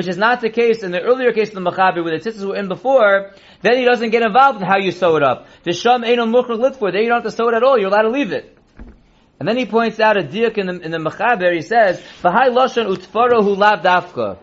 is 0.07 0.17
not 0.17 0.41
the 0.41 0.49
case 0.51 0.83
in 0.83 0.91
the 0.91 1.01
earlier 1.01 1.33
case 1.33 1.47
of 1.49 1.55
the 1.55 1.71
Machabi 1.71 2.03
where 2.03 2.19
the 2.19 2.29
tzitzis 2.29 2.47
were 2.47 2.55
in 2.55 2.67
before, 2.67 3.31
then 3.63 3.79
he 3.79 3.85
doesn't 3.85 4.11
get 4.11 4.21
involved 4.21 4.61
in 4.61 4.67
how 4.67 4.77
you 4.77 4.91
sew 4.91 5.15
it 5.15 5.23
up. 5.23 5.47
The 5.63 5.73
Sham 5.73 6.03
Eino 6.03 6.31
Mukhrach 6.31 6.59
Litfor, 6.59 6.91
then 6.91 7.01
you 7.01 7.09
don't 7.09 7.23
have 7.23 7.31
to 7.31 7.31
sew 7.31 7.49
it 7.49 7.55
at 7.55 7.63
all, 7.63 7.79
you're 7.79 7.87
allowed 7.87 8.03
to 8.03 8.11
leave 8.11 8.31
it. 8.33 8.55
And 9.39 9.49
then 9.49 9.57
he 9.57 9.65
points 9.65 9.99
out 9.99 10.15
a 10.15 10.21
diak 10.21 10.59
in 10.59 10.67
the, 10.67 10.79
in 10.79 10.91
the 10.91 11.51
he 11.53 11.61
says, 11.61 11.99
V'hai 12.21 12.49
Lashon 12.49 12.95
Utfaro 12.95 13.43
Hu 13.43 13.55
Lav 13.55 13.79
Dafka. 13.79 14.37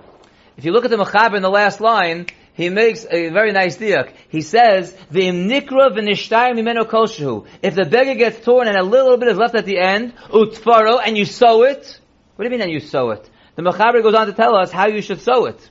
If 0.57 0.65
you 0.65 0.73
look 0.73 0.85
at 0.85 0.91
the 0.91 0.97
Machaber 0.97 1.37
in 1.37 1.43
the 1.43 1.51
last 1.51 1.81
line, 1.81 2.27
he 2.55 2.69
makes 2.69 3.07
a 3.11 3.31
very 3.31 3.53
nice 3.53 3.79
diak. 3.79 4.13
He 4.29 4.43
says, 4.43 4.93
"V'im 5.11 5.49
nikra 5.49 5.91
v'nishtayim 5.97 6.55
mimeno 6.55 6.85
koshu." 6.85 7.47
If 7.63 7.75
the 7.75 7.87
beggar 7.87 8.15
gets 8.15 8.45
torn 8.45 8.69
and 8.69 8.77
a 8.77 8.83
little 8.83 9.17
bit 9.17 9.29
is 9.29 9.39
left 9.39 9.55
at 9.55 9.65
the 9.65 9.79
end, 9.79 10.13
utfaro, 10.29 11.01
and 11.05 11.17
you 11.17 11.25
sew 11.25 11.63
it. 11.63 11.99
What 12.37 12.45
do 12.45 12.45
you 12.45 12.51
mean? 12.51 12.61
And 12.61 12.71
you 12.71 12.81
sew 12.81 13.11
it? 13.11 13.29
The 13.57 13.63
Mechaber 13.63 14.03
goes 14.03 14.15
on 14.15 14.27
to 14.27 14.33
tell 14.33 14.55
us 14.57 14.71
how 14.71 14.89
you 14.89 15.01
should 15.01 15.21
sew 15.21 15.47
it. 15.47 15.71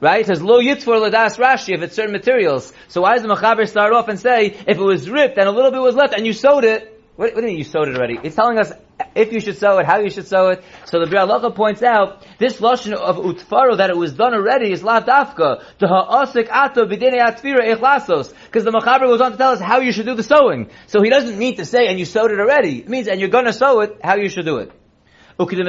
Right? 0.00 0.20
It 0.20 0.26
says 0.26 0.42
lo 0.42 0.60
yitfor 0.60 1.10
ladas 1.10 1.38
Rashi 1.38 1.74
if 1.74 1.82
it's 1.82 1.94
certain 1.94 2.12
materials. 2.12 2.72
So 2.88 3.02
why 3.02 3.14
does 3.14 3.22
the 3.22 3.28
Mechaber 3.28 3.68
start 3.68 3.92
off 3.92 4.08
and 4.08 4.18
say 4.18 4.46
if 4.46 4.78
it 4.78 4.78
was 4.78 5.08
ripped 5.08 5.38
and 5.38 5.48
a 5.48 5.52
little 5.52 5.70
bit 5.70 5.80
was 5.80 5.94
left 5.94 6.14
and 6.14 6.26
you 6.26 6.32
sewed 6.32 6.64
it? 6.64 7.02
What, 7.16 7.34
what 7.34 7.40
do 7.40 7.46
you 7.46 7.52
mean 7.52 7.58
you 7.58 7.64
sewed 7.64 7.88
it 7.88 7.96
already? 7.96 8.18
It's 8.22 8.36
telling 8.36 8.58
us 8.58 8.72
if 9.14 9.32
you 9.32 9.40
should 9.40 9.58
sew 9.58 9.78
it, 9.78 9.86
how 9.86 10.00
you 10.00 10.10
should 10.10 10.26
sew 10.26 10.48
it. 10.48 10.64
So 10.86 11.00
the 11.00 11.06
Bialacha 11.06 11.54
points 11.54 11.82
out 11.82 12.26
this 12.38 12.60
lashon 12.60 12.92
of 12.92 13.16
utfaro 13.16 13.78
that 13.78 13.90
it 13.90 13.96
was 13.96 14.12
done 14.12 14.34
already 14.34 14.72
is 14.72 14.82
la 14.82 15.00
dafka 15.00 15.62
to 15.78 15.86
ha'asik 15.86 16.48
ato 16.50 16.86
b'dinei 16.86 17.20
atfira 17.20 17.64
because 18.44 18.64
the 18.64 18.70
machaber 18.70 19.06
goes 19.06 19.20
on 19.20 19.32
to 19.32 19.38
tell 19.38 19.52
us 19.52 19.60
how 19.60 19.80
you 19.80 19.92
should 19.92 20.06
do 20.06 20.14
the 20.14 20.22
sewing. 20.22 20.70
So 20.86 21.02
he 21.02 21.10
doesn't 21.10 21.38
mean 21.38 21.56
to 21.56 21.64
say 21.64 21.88
and 21.88 21.98
you 21.98 22.04
sewed 22.04 22.30
it 22.30 22.40
already. 22.40 22.78
It 22.78 22.88
means 22.88 23.08
and 23.08 23.20
you're 23.20 23.28
going 23.28 23.46
to 23.46 23.52
sew 23.52 23.80
it 23.80 23.98
how 24.02 24.16
you 24.16 24.28
should 24.28 24.44
do 24.44 24.58
it. 24.58 24.72
Like 25.36 25.50
he 25.50 25.60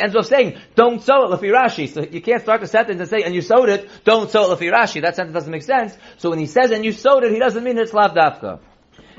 ends 0.00 0.16
off 0.16 0.26
saying, 0.26 0.58
don't 0.74 1.02
sew 1.02 1.24
it 1.24 1.38
lefi 1.38 1.52
Rashi. 1.52 1.92
So 1.92 2.02
you 2.02 2.22
can't 2.22 2.40
start 2.40 2.62
the 2.62 2.66
sentence 2.66 3.00
and 3.00 3.10
say, 3.10 3.24
and 3.24 3.34
you 3.34 3.42
sewed 3.42 3.68
it, 3.68 3.90
don't 4.04 4.30
sew 4.30 4.50
it 4.50 4.58
lefi 4.58 4.72
Rashi. 4.72 5.02
That 5.02 5.16
sentence 5.16 5.34
doesn't 5.34 5.52
make 5.52 5.62
sense. 5.62 5.94
So 6.16 6.30
when 6.30 6.38
he 6.38 6.46
says, 6.46 6.70
and 6.70 6.82
you 6.82 6.92
sewed 6.92 7.24
it, 7.24 7.32
he 7.32 7.38
doesn't 7.38 7.62
mean 7.62 7.76
it's 7.76 7.92
lav 7.92 8.12
dafka. 8.12 8.60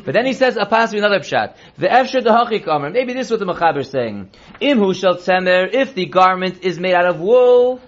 But 0.06 0.14
then 0.14 0.26
he 0.26 0.34
says 0.34 0.58
a 0.58 0.66
pass 0.66 0.94
another 0.94 1.20
pshat. 1.20 1.56
The 1.78 1.88
efsher 1.88 2.22
dehachik 2.22 2.68
amr. 2.68 2.90
Maybe 2.90 3.14
this 3.14 3.28
is 3.28 3.32
what 3.32 3.40
the 3.40 3.46
mechaber 3.46 3.80
is 3.80 3.90
saying. 3.90 4.30
Im 4.60 4.80
Imhu 4.80 4.96
shel 4.96 5.16
tzemer. 5.16 5.74
If 5.74 5.96
the 5.96 6.06
garment 6.06 6.64
is 6.64 6.80
made 6.80 6.94
out 6.94 7.06
of 7.06 7.20
wool. 7.20 7.80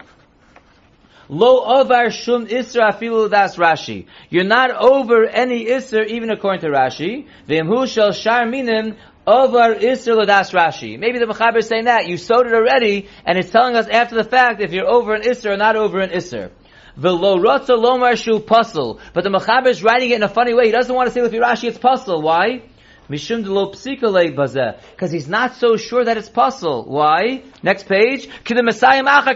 Lo 1.28 1.80
over 1.80 2.12
shum 2.12 2.48
isra 2.48 2.94
afilu 2.94 3.30
das 3.30 3.58
Rashi. 3.58 4.06
You're 4.30 4.44
not 4.44 4.72
over 4.72 5.26
any 5.26 5.66
isra 5.66 6.08
even 6.08 6.30
according 6.30 6.62
to 6.62 6.68
Rashi. 6.68 7.28
V'imhu 7.50 7.88
shel 7.88 8.12
shar 8.12 8.46
minim 8.46 8.96
over 9.26 9.76
isra 9.76 10.26
das 10.26 10.52
Rashi. 10.52 11.00
Maybe 11.00 11.18
the 11.18 11.26
mechaber 11.26 11.58
is 11.58 11.68
saying 11.68 11.86
that 11.86 12.08
you 12.08 12.18
sewed 12.18 12.46
it 12.46 12.54
already, 12.54 13.10
and 13.26 13.38
it's 13.40 13.50
telling 13.50 13.76
us 13.76 13.88
after 13.88 14.16
the 14.16 14.24
fact 14.24 14.62
if 14.62 14.72
you're 14.72 14.88
over 14.88 15.16
an 15.16 15.24
isra 15.24 15.54
or 15.54 15.58
not 15.58 15.76
over 15.76 16.00
an 16.00 16.12
isra. 16.12 16.52
V'lo 17.00 17.38
rotza 17.38 17.78
lomar 17.78 18.16
shu 18.16 18.40
puzzle. 18.40 19.00
But 19.14 19.24
the 19.24 19.30
Mechaber 19.30 19.68
is 19.68 19.84
writing 19.84 20.12
it 20.12 20.16
in 20.16 20.24
a 20.24 20.30
funny 20.30 20.54
way. 20.54 20.68
He 20.68 20.72
doesn't 20.72 20.94
want 20.94 21.08
to 21.08 21.14
say 21.14 21.22
with 21.22 21.34
Rashi 21.34 21.68
it's 21.68 21.78
puzzle. 21.78 22.22
Why? 22.22 22.62
Mishum 23.10 23.44
de 23.44 23.52
lo 23.52 23.72
bazeh. 23.72 24.80
Because 24.92 25.12
he's 25.12 25.28
not 25.28 25.56
so 25.56 25.78
sure 25.78 26.06
that 26.06 26.18
it's 26.18 26.30
puzzle. 26.30 26.86
Why? 26.86 27.44
Next 27.62 27.88
page. 27.88 28.28
K'de 28.44 28.64
Messiah. 28.64 29.04
Like 29.04 29.36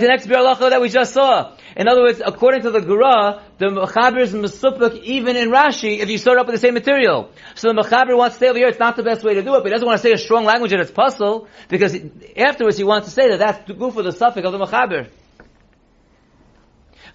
the 0.00 0.08
next 0.08 0.26
Bialacha 0.26 0.70
that 0.70 0.80
we 0.80 0.88
just 0.88 1.12
saw. 1.12 1.52
In 1.76 1.88
other 1.88 2.00
words, 2.00 2.22
according 2.24 2.62
to 2.62 2.70
the 2.70 2.80
Gra, 2.80 3.42
the 3.58 3.66
Mechaber 3.66 4.22
is 4.22 4.32
Mesupuk 4.32 4.98
even 5.02 5.36
in 5.36 5.50
Rashi 5.50 5.98
if 5.98 6.08
you 6.08 6.16
start 6.16 6.38
up 6.38 6.46
with 6.46 6.54
the 6.54 6.60
same 6.60 6.72
material. 6.72 7.30
So 7.54 7.68
the 7.68 7.74
Mechaber 7.74 8.16
wants 8.16 8.36
to 8.36 8.40
say 8.40 8.48
over 8.48 8.58
here 8.58 8.68
it's 8.68 8.78
not 8.78 8.96
the 8.96 9.02
best 9.02 9.22
way 9.22 9.34
to 9.34 9.42
do 9.42 9.54
it, 9.56 9.58
but 9.58 9.66
he 9.66 9.70
doesn't 9.70 9.86
want 9.86 10.00
to 10.00 10.02
say 10.02 10.12
a 10.12 10.18
strong 10.18 10.46
language 10.46 10.70
that 10.70 10.80
it's 10.80 10.90
puzzle, 10.90 11.48
because 11.68 11.94
afterwards 12.34 12.78
he 12.78 12.84
wants 12.84 13.08
to 13.08 13.12
say 13.12 13.28
that 13.28 13.38
that's 13.38 13.70
goof 13.70 13.94
of 13.98 14.06
the 14.06 14.12
suffix 14.12 14.46
of 14.46 14.52
the 14.52 14.58
Mechaber. 14.58 15.08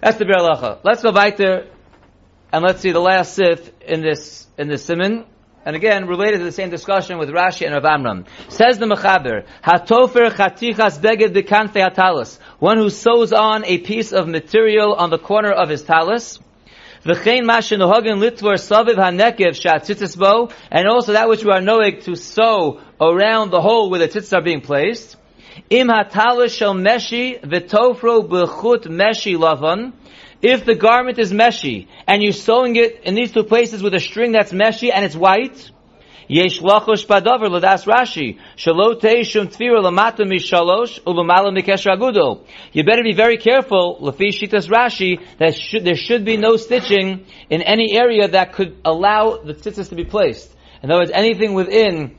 That's 0.00 0.16
the 0.16 0.24
Bir 0.24 0.78
Let's 0.84 1.02
go 1.02 1.10
back 1.10 1.36
there 1.38 1.66
and 2.52 2.64
let's 2.64 2.80
see 2.80 2.92
the 2.92 3.00
last 3.00 3.34
sif 3.34 3.70
in 3.80 4.00
this 4.00 4.46
in 4.56 4.68
this 4.68 4.84
simon. 4.84 5.24
And 5.64 5.74
again, 5.74 6.06
related 6.06 6.38
to 6.38 6.44
the 6.44 6.52
same 6.52 6.70
discussion 6.70 7.18
with 7.18 7.28
Rashi 7.28 7.66
and 7.66 7.74
Rav 7.74 7.84
Amram. 7.84 8.24
Says 8.48 8.78
the 8.78 8.86
Mechaber, 8.86 9.44
Hatofer 9.62 10.30
chatichas 10.30 11.00
beged 11.00 11.34
dekanfe 11.34 11.74
hatalis. 11.74 12.38
One 12.60 12.78
who 12.78 12.90
sews 12.90 13.32
on 13.32 13.64
a 13.64 13.78
piece 13.78 14.12
of 14.12 14.28
material 14.28 14.94
on 14.94 15.10
the 15.10 15.18
corner 15.18 15.50
of 15.50 15.68
his 15.68 15.82
talis. 15.82 16.38
V'chein 17.04 17.42
mashin 17.42 17.80
litvor 17.80 18.54
saviv 18.54 18.94
hanekev 18.94 19.56
shat 19.56 20.16
bo, 20.16 20.50
and 20.70 20.86
also 20.86 21.12
that 21.12 21.28
which 21.28 21.44
we 21.44 21.50
are 21.50 21.60
knowing 21.60 22.00
to 22.02 22.14
sew 22.14 22.80
around 23.00 23.50
the 23.50 23.60
hole 23.60 23.90
where 23.90 23.98
the 24.00 24.08
tzitzis 24.08 24.32
are 24.32 24.42
being 24.42 24.60
placed. 24.60 25.17
Im 25.70 25.88
hatala 25.88 26.50
shel 26.50 26.74
meshi 26.74 27.40
v'tofro 27.40 28.28
b'chut 28.28 28.86
meshi 28.86 29.36
lavan. 29.36 29.92
If 30.40 30.64
the 30.64 30.74
garment 30.74 31.18
is 31.18 31.32
meshi 31.32 31.88
and 32.06 32.22
you're 32.22 32.32
sewing 32.32 32.76
it 32.76 33.02
in 33.02 33.14
these 33.14 33.32
two 33.32 33.42
places 33.44 33.82
with 33.82 33.94
a 33.94 34.00
string 34.00 34.32
that's 34.32 34.52
meshi 34.52 34.90
and 34.92 35.04
it's 35.04 35.16
white, 35.16 35.70
yesh 36.28 36.60
lachosh 36.60 37.06
padaver 37.06 37.48
ladas 37.48 37.86
Rashi 37.86 38.38
shalo 38.56 39.00
teishum 39.00 39.48
tfira 39.48 39.82
lamata 39.82 40.20
mishalosh 40.20 41.02
ulumala 41.02 41.50
mikesh 41.56 41.86
agudo. 41.86 42.46
You 42.72 42.84
better 42.84 43.02
be 43.02 43.14
very 43.14 43.38
careful, 43.38 43.98
lafi 44.00 44.28
shitas 44.28 44.68
Rashi, 44.68 45.20
that 45.38 45.56
should, 45.56 45.84
there 45.84 45.96
should 45.96 46.24
be 46.24 46.36
no 46.36 46.56
stitching 46.56 47.26
in 47.50 47.62
any 47.62 47.96
area 47.96 48.28
that 48.28 48.52
could 48.52 48.78
allow 48.84 49.38
the 49.38 49.54
tzitzis 49.54 49.88
to 49.88 49.96
be 49.96 50.04
placed. 50.04 50.54
In 50.82 50.90
other 50.90 51.00
words, 51.00 51.10
anything 51.12 51.54
within 51.54 52.16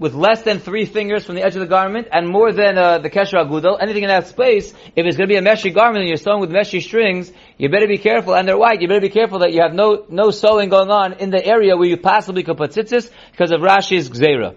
with 0.00 0.14
less 0.14 0.40
than 0.42 0.58
three 0.58 0.86
fingers 0.86 1.26
from 1.26 1.34
the 1.34 1.42
edge 1.42 1.54
of 1.54 1.60
the 1.60 1.66
garment 1.66 2.08
and 2.10 2.26
more 2.26 2.52
than 2.52 2.78
uh, 2.78 2.98
the 2.98 3.10
kesher 3.10 3.34
agudal, 3.34 3.76
anything 3.80 4.02
in 4.02 4.08
that 4.08 4.26
space, 4.26 4.72
if 4.96 5.06
it's 5.06 5.18
going 5.18 5.28
to 5.28 5.32
be 5.32 5.36
a 5.36 5.42
meshy 5.42 5.72
garment 5.72 6.00
and 6.00 6.08
you're 6.08 6.16
sewing 6.16 6.40
with 6.40 6.50
meshy 6.50 6.82
strings, 6.82 7.30
you 7.58 7.68
better 7.68 7.86
be 7.86 7.98
careful, 7.98 8.34
and 8.34 8.48
they're 8.48 8.56
white, 8.56 8.80
you 8.80 8.88
better 8.88 9.02
be 9.02 9.10
careful 9.10 9.40
that 9.40 9.52
you 9.52 9.60
have 9.60 9.74
no, 9.74 10.06
no 10.08 10.30
sewing 10.30 10.70
going 10.70 10.90
on 10.90 11.12
in 11.20 11.28
the 11.28 11.44
area 11.44 11.76
where 11.76 11.86
you 11.86 11.98
possibly 11.98 12.42
could 12.42 12.56
put 12.56 12.70
tzitzis 12.70 13.10
because 13.30 13.52
of 13.52 13.60
Rashi's 13.60 14.08
gzera. 14.08 14.56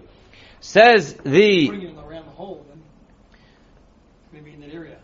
Says 0.60 1.12
the... 1.22 1.68
around 1.68 2.24
the 2.24 2.30
hole, 2.30 2.64
then 2.66 2.82
maybe 4.32 4.54
in 4.54 4.60
that 4.62 4.72
area. 4.72 4.96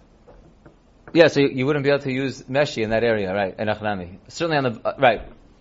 Yeah, 1.13 1.27
so 1.27 1.41
you, 1.41 1.49
you 1.49 1.67
wouldn't 1.67 1.85
be 1.85 1.91
able 1.91 2.03
to 2.05 2.13
use 2.13 2.43
meshi 2.45 2.83
in 2.83 2.91
that 2.91 3.05
area, 3.05 3.31
right? 3.35 3.55
In 3.59 3.69
Achnami. 3.69 4.17
Certainly 4.29 4.57
on 4.57 4.65
the, 4.65 4.89
uh, 4.89 4.95
right. 4.99 5.21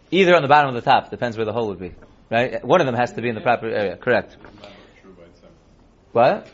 Either 0.09 0.35
on 0.37 0.41
the 0.41 0.47
bottom 0.47 0.73
or 0.73 0.79
the 0.79 0.85
top, 0.85 1.09
depends 1.09 1.35
where 1.35 1.45
the 1.45 1.51
hole 1.51 1.67
would 1.67 1.79
be. 1.79 1.91
Right? 2.29 2.63
One 2.63 2.81
of 2.81 2.85
them 2.85 2.95
has 2.95 3.13
to 3.13 3.21
be 3.21 3.29
in 3.29 3.35
the 3.35 3.41
proper 3.41 3.67
area. 3.67 3.97
Correct. 3.97 4.37
What? 6.11 6.47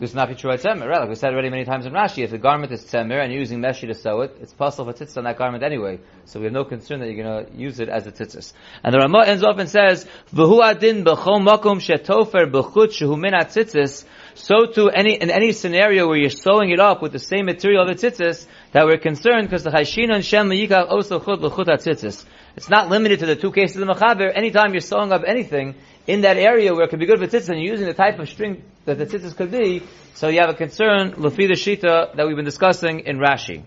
this 0.00 0.14
would 0.14 0.16
not 0.16 0.38
true 0.38 0.50
at 0.50 0.60
tzemer, 0.60 0.88
right? 0.88 1.00
Like 1.00 1.10
we 1.10 1.14
said 1.14 1.34
already 1.34 1.50
many 1.50 1.66
times 1.66 1.84
in 1.84 1.92
Rashi, 1.92 2.24
if 2.24 2.30
the 2.30 2.38
garment 2.38 2.72
is 2.72 2.82
tzemer 2.84 3.22
and 3.22 3.30
you're 3.30 3.40
using 3.40 3.60
meshi 3.60 3.86
to 3.86 3.94
sew 3.94 4.22
it, 4.22 4.34
it's 4.40 4.52
possible 4.54 4.90
for 4.90 4.98
tzitzis 4.98 5.18
on 5.18 5.24
that 5.24 5.36
garment 5.36 5.62
anyway. 5.62 6.00
So 6.24 6.40
we 6.40 6.46
have 6.46 6.54
no 6.54 6.64
concern 6.64 7.00
that 7.00 7.10
you're 7.10 7.22
going 7.22 7.46
to 7.46 7.52
use 7.54 7.80
it 7.80 7.90
as 7.90 8.06
a 8.06 8.12
tzitzis. 8.12 8.54
And 8.82 8.94
the 8.94 8.98
Ramah 8.98 9.24
ends 9.26 9.44
off 9.44 9.58
and 9.58 9.68
says, 9.68 10.06
"V'hu 10.32 10.64
adin 10.64 11.04
b'chol 11.04 11.46
makom 11.46 11.80
shetofer 11.80 12.50
b'chut 12.50 12.98
shehu 12.98 13.20
min 13.20 13.34
tzitzis." 13.34 14.06
So 14.32 14.64
too, 14.64 14.88
any 14.88 15.16
in 15.16 15.30
any 15.30 15.52
scenario 15.52 16.08
where 16.08 16.16
you're 16.16 16.30
sewing 16.30 16.70
it 16.70 16.80
up 16.80 17.02
with 17.02 17.12
the 17.12 17.18
same 17.18 17.44
material 17.44 17.86
of 17.86 17.88
the 17.88 18.10
tzitzis, 18.10 18.46
that 18.72 18.86
we're 18.86 18.96
concerned 18.96 19.50
because 19.50 19.64
the 19.64 19.70
chayshina 19.70 20.14
and 20.14 20.24
shem 20.24 20.48
yikach 20.48 20.88
also 20.88 21.20
chut 21.20 21.42
l'chut 21.42 21.66
tzitzis. 21.66 22.24
It's 22.56 22.68
not 22.68 22.88
limited 22.88 23.20
to 23.20 23.26
the 23.26 23.36
two 23.36 23.52
cases 23.52 23.76
of 23.76 23.86
the 23.86 23.94
mechaber. 23.94 24.30
Anytime 24.34 24.72
you're 24.72 24.80
sewing 24.80 25.12
up 25.12 25.22
anything 25.26 25.76
in 26.06 26.22
that 26.22 26.36
area 26.36 26.74
where 26.74 26.84
it 26.84 26.90
could 26.90 26.98
be 26.98 27.06
good 27.06 27.18
for 27.18 27.26
tzitzis 27.26 27.48
and 27.48 27.60
you're 27.60 27.72
using 27.72 27.86
the 27.86 27.94
type 27.94 28.18
of 28.18 28.28
string 28.28 28.64
that 28.84 28.98
the 28.98 29.06
tzitzis 29.06 29.36
could 29.36 29.50
be, 29.50 29.82
so 30.14 30.28
you 30.28 30.40
have 30.40 30.50
a 30.50 30.54
concern, 30.54 31.12
lefi 31.12 31.48
the 31.48 31.54
shita 31.54 32.14
that 32.16 32.26
we've 32.26 32.36
been 32.36 32.44
discussing 32.44 33.00
in 33.00 33.18
Rashi. 33.18 33.62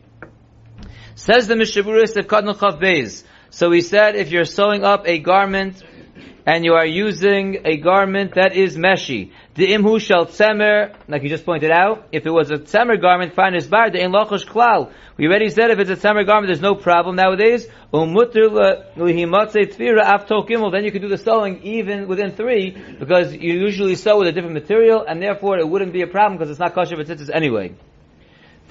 Says 1.15 1.47
the 1.47 1.53
Mishaburis 1.53 2.17
of 2.17 2.27
Kadnu 2.27 2.55
Chav 2.55 2.81
Beis. 2.81 3.23
So 3.49 3.71
he 3.71 3.81
said 3.81 4.15
if 4.15 4.31
you're 4.31 4.45
sewing 4.45 4.83
up 4.83 5.07
a 5.07 5.19
garment 5.19 5.83
and 6.45 6.65
you 6.65 6.73
are 6.73 6.85
using 6.85 7.65
a 7.65 7.77
garment 7.77 8.35
that 8.35 8.55
is 8.55 8.77
meshi, 8.77 9.31
the 9.55 9.71
imhu 9.71 9.99
shall 10.01 10.25
tzemer, 10.25 10.93
like 11.07 11.23
you 11.23 11.29
just 11.29 11.45
pointed 11.45 11.71
out, 11.71 12.07
if 12.11 12.25
it 12.25 12.31
was 12.31 12.51
a 12.51 12.57
tzemer 12.57 12.99
garment, 12.99 13.33
fine 13.33 13.55
is 13.55 13.67
bar, 13.67 13.89
the 13.89 14.01
in 14.01 14.11
lochosh 14.11 14.45
klal. 14.45 14.91
We 15.15 15.27
already 15.27 15.49
said 15.49 15.71
if 15.71 15.79
it's 15.79 15.89
a 15.89 15.95
tzemer 15.95 16.25
garment, 16.25 16.47
there's 16.47 16.61
no 16.61 16.75
problem 16.75 17.15
nowadays. 17.15 17.67
Umutter 17.93 18.93
lihimatze 18.95 19.73
tfira 19.73 20.03
aftok 20.03 20.49
gimel, 20.49 20.71
then 20.71 20.83
you 20.83 20.91
can 20.91 21.01
do 21.01 21.07
the 21.07 21.17
sewing 21.17 21.61
even 21.63 22.07
within 22.07 22.31
three, 22.31 22.71
because 22.99 23.33
you 23.33 23.53
usually 23.53 23.95
sew 23.95 24.19
with 24.19 24.27
a 24.27 24.31
different 24.31 24.55
material, 24.55 25.05
and 25.07 25.21
therefore 25.21 25.59
it 25.59 25.67
wouldn't 25.67 25.93
be 25.93 26.01
a 26.01 26.07
problem 26.07 26.37
because 26.37 26.49
it's 26.49 26.59
not 26.59 26.73
kosher 26.73 27.01
for 27.01 27.33
anyway. 27.33 27.73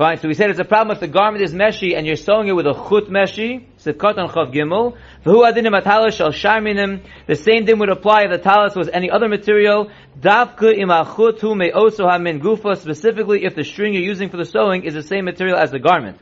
Fine. 0.03 0.19
So 0.19 0.27
we 0.27 0.35
said 0.35 0.51
it's 0.51 0.59
a 0.59 0.65
problem 0.65 0.97
if 0.97 1.01
the 1.01 1.07
garment 1.07 1.45
is 1.45 1.55
meshi 1.55 1.97
and 1.97 2.05
you're 2.05 2.17
sewing 2.17 2.49
it 2.49 2.57
with 2.57 2.67
a 2.67 2.75
chut 2.75 3.09
meshi. 3.09 3.67
Sivkot 3.79 4.19
on 4.19 4.29
chav 4.31 4.53
gimel. 4.53 4.97
Adinim 5.25 5.81
shal 6.13 6.33
sharminim. 6.33 7.05
The 7.29 7.37
same 7.37 7.67
thing 7.67 7.79
would 7.79 7.89
apply 7.89 8.25
if 8.25 8.33
the 8.33 8.39
talis 8.39 8.75
was 8.75 8.89
any 8.93 9.11
other 9.13 9.29
material. 9.29 9.93
Davka 10.19 10.77
im 10.77 10.89
achut 10.89 11.39
hu 11.41 11.55
also 11.71 12.09
hamin 12.09 12.41
gufa. 12.41 12.77
Specifically, 12.79 13.45
if 13.45 13.55
the 13.55 13.63
string 13.63 13.95
you're 13.95 14.03
using 14.03 14.29
for 14.29 14.39
the 14.39 14.45
sewing 14.45 14.83
is 14.83 14.95
the 14.95 15.05
same 15.05 15.25
material 15.25 15.57
as 15.57 15.71
the 15.71 15.79
garment. 15.79 16.19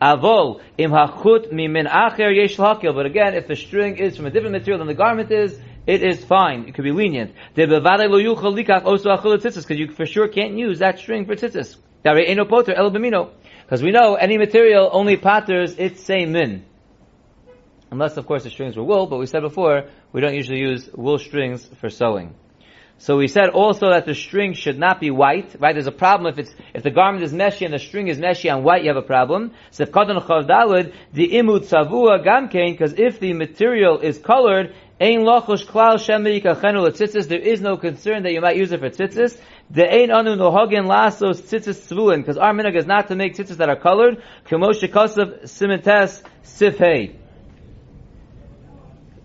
Avol 0.00 0.62
im 0.78 0.90
hachut 0.90 1.52
mimin 1.52 1.86
acher 1.86 2.34
yesh. 2.34 2.56
But 2.56 3.04
again, 3.04 3.34
if 3.34 3.46
the 3.46 3.56
string 3.56 3.98
is 3.98 4.16
from 4.16 4.24
a 4.24 4.30
different 4.30 4.52
material 4.52 4.78
than 4.78 4.88
the 4.88 4.94
garment 4.94 5.30
is, 5.30 5.60
it 5.86 6.02
is 6.02 6.24
fine. 6.24 6.68
It 6.68 6.74
could 6.74 6.84
be 6.84 6.92
lenient. 6.92 7.34
Because 7.54 8.88
you 9.68 9.88
for 9.88 10.06
sure 10.06 10.28
can't 10.28 10.56
use 10.56 10.78
that 10.78 10.98
string 10.98 11.26
for 11.26 11.34
tzitzis. 11.34 11.76
Because 12.02 13.82
we 13.82 13.90
know 13.90 14.14
any 14.14 14.38
material 14.38 14.88
only 14.92 15.16
patters 15.16 15.76
its 15.76 16.02
same 16.02 16.32
min. 16.32 16.64
Unless, 17.90 18.16
of 18.16 18.26
course, 18.26 18.44
the 18.44 18.50
strings 18.50 18.76
were 18.76 18.84
wool, 18.84 19.06
but 19.06 19.18
we 19.18 19.26
said 19.26 19.42
before, 19.42 19.88
we 20.12 20.20
don't 20.20 20.34
usually 20.34 20.60
use 20.60 20.88
wool 20.94 21.18
strings 21.18 21.68
for 21.80 21.90
sewing. 21.90 22.34
So 23.00 23.16
we 23.16 23.28
said 23.28 23.48
also 23.48 23.88
that 23.88 24.04
the 24.04 24.14
string 24.14 24.52
should 24.52 24.78
not 24.78 25.00
be 25.00 25.10
white, 25.10 25.56
right? 25.58 25.72
There's 25.72 25.86
a 25.86 25.92
problem 25.92 26.30
if 26.34 26.38
it's, 26.38 26.54
if 26.74 26.82
the 26.82 26.90
garment 26.90 27.24
is 27.24 27.32
meshy 27.32 27.64
and 27.64 27.72
the 27.72 27.78
string 27.78 28.08
is 28.08 28.18
meshy 28.18 28.52
and 28.54 28.62
white, 28.62 28.82
you 28.82 28.88
have 28.88 28.98
a 28.98 29.02
problem. 29.02 29.52
So 29.70 29.84
if 29.84 29.90
the 29.90 29.96
imut 29.96 31.64
savua 31.64 32.22
gamkein, 32.22 32.72
because 32.72 32.92
if 32.98 33.18
the 33.18 33.32
material 33.32 34.00
is 34.00 34.18
colored, 34.18 34.74
Ein 35.02 35.20
lochosh 35.20 35.64
klal. 35.64 35.96
There 37.28 37.38
is 37.38 37.60
no 37.62 37.78
concern 37.78 38.22
that 38.24 38.32
you 38.32 38.42
might 38.42 38.56
use 38.56 38.70
it 38.70 38.80
for 38.80 38.90
tzitzis. 38.90 39.40
The 39.70 39.90
ein 39.90 40.10
anu 40.10 40.36
nohogen 40.36 40.86
lasos 40.86 41.40
tzitzis 41.40 41.88
tzvuin. 41.88 42.18
Because 42.18 42.36
our 42.36 42.52
minhag 42.52 42.76
is 42.76 42.84
not 42.84 43.08
to 43.08 43.16
make 43.16 43.34
tzitzis 43.34 43.56
that 43.56 43.70
are 43.70 43.80
colored. 43.80 44.22
Kemosh 44.46 44.82
shekasav 44.82 45.44
simentes 45.44 46.22
sifhei. 46.44 47.19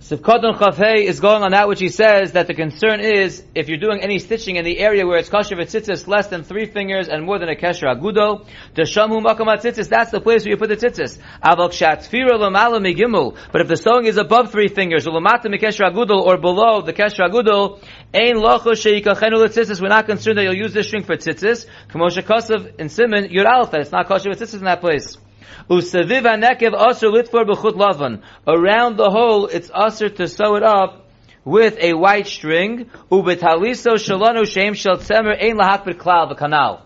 Sivkadon 0.06 0.56
Chafei 0.60 1.06
is 1.06 1.20
going 1.20 1.41
on 1.41 1.50
that 1.50 1.68
which 1.68 1.80
he 1.80 1.89
says 1.89 2.34
that 2.34 2.46
the 2.46 2.54
concern 2.54 3.00
is 3.00 3.44
if 3.56 3.68
you're 3.68 3.80
doing 3.80 4.02
any 4.02 4.20
stitching 4.20 4.56
in 4.56 4.63
the 4.63 4.78
area 4.78 5.04
where 5.04 5.18
it's 5.18 5.30
kasher 5.30 5.58
tzitzis 5.58 6.08
less 6.08 6.28
than 6.28 6.44
three 6.44 6.68
fingers 6.68 7.08
and 7.08 7.26
more 7.26 7.39
than 7.39 7.50
a 7.50 7.56
kesher 7.56 7.88
agudo, 7.91 8.46
the 8.76 8.84
shamu 8.84 9.20
makam 9.26 9.48
tzitzis, 9.58 9.89
that's 9.89 10.12
the 10.12 10.22
place 10.22 10.44
where 10.44 10.52
you 10.52 10.58
put 10.58 10.70
the 10.70 10.76
tzitzis. 10.76 11.18
Avok 11.44 11.72
shatfira. 11.72 12.38
But 13.52 13.62
if 13.62 13.68
the 13.68 13.78
sewing 13.78 14.06
is 14.06 14.18
above 14.18 14.52
three 14.52 14.68
fingers, 14.68 15.08
ulamata 15.08 15.46
mekesher 15.46 15.91
agudol, 15.91 16.22
or 16.22 16.38
below 16.38 16.82
the 16.82 16.94
kesher 16.94 17.28
agudol, 17.28 17.82
ein 18.13 18.36
locho 18.36 18.76
sheikachenu 18.76 19.44
tzitzis, 19.48 19.82
we're 19.82 19.88
not 19.88 20.06
concerned 20.06 20.38
that 20.38 20.44
you'll 20.44 20.54
use 20.54 20.72
this 20.72 20.86
string 20.86 21.02
for 21.02 21.15
tzitzis. 21.15 21.65
Kamosha 21.89 22.22
kasav 22.22 22.80
in 22.80 22.89
Simon, 22.89 23.32
you're 23.32 23.48
alpha, 23.48 23.80
it's 23.80 23.91
not 23.91 24.08
kasher 24.08 24.30
tzitzis 24.30 24.60
in 24.60 24.65
that 24.65 24.82
place. 24.82 25.18
Usaviv 25.70 26.24
litfor 26.24 27.46
b'chut 27.46 27.74
lavan. 27.74 28.22
Around 28.48 28.98
the 28.98 29.10
hole, 29.10 29.48
it's 29.48 29.72
aser 29.76 30.10
to 30.10 30.28
sew 30.28 30.56
it 30.56 30.64
up 30.64 31.08
with 31.44 31.78
a 31.80 31.94
white 31.94 32.28
string. 32.28 32.90
Ubetaliso 33.12 33.96
shalanu 33.96 34.46
shem 34.46 34.74
shel 34.74 34.98
tzemer 34.98 35.42
ein 35.42 35.58
lahakbid 35.58 35.98
klal 35.98 36.32
v'kanal. 36.32 36.82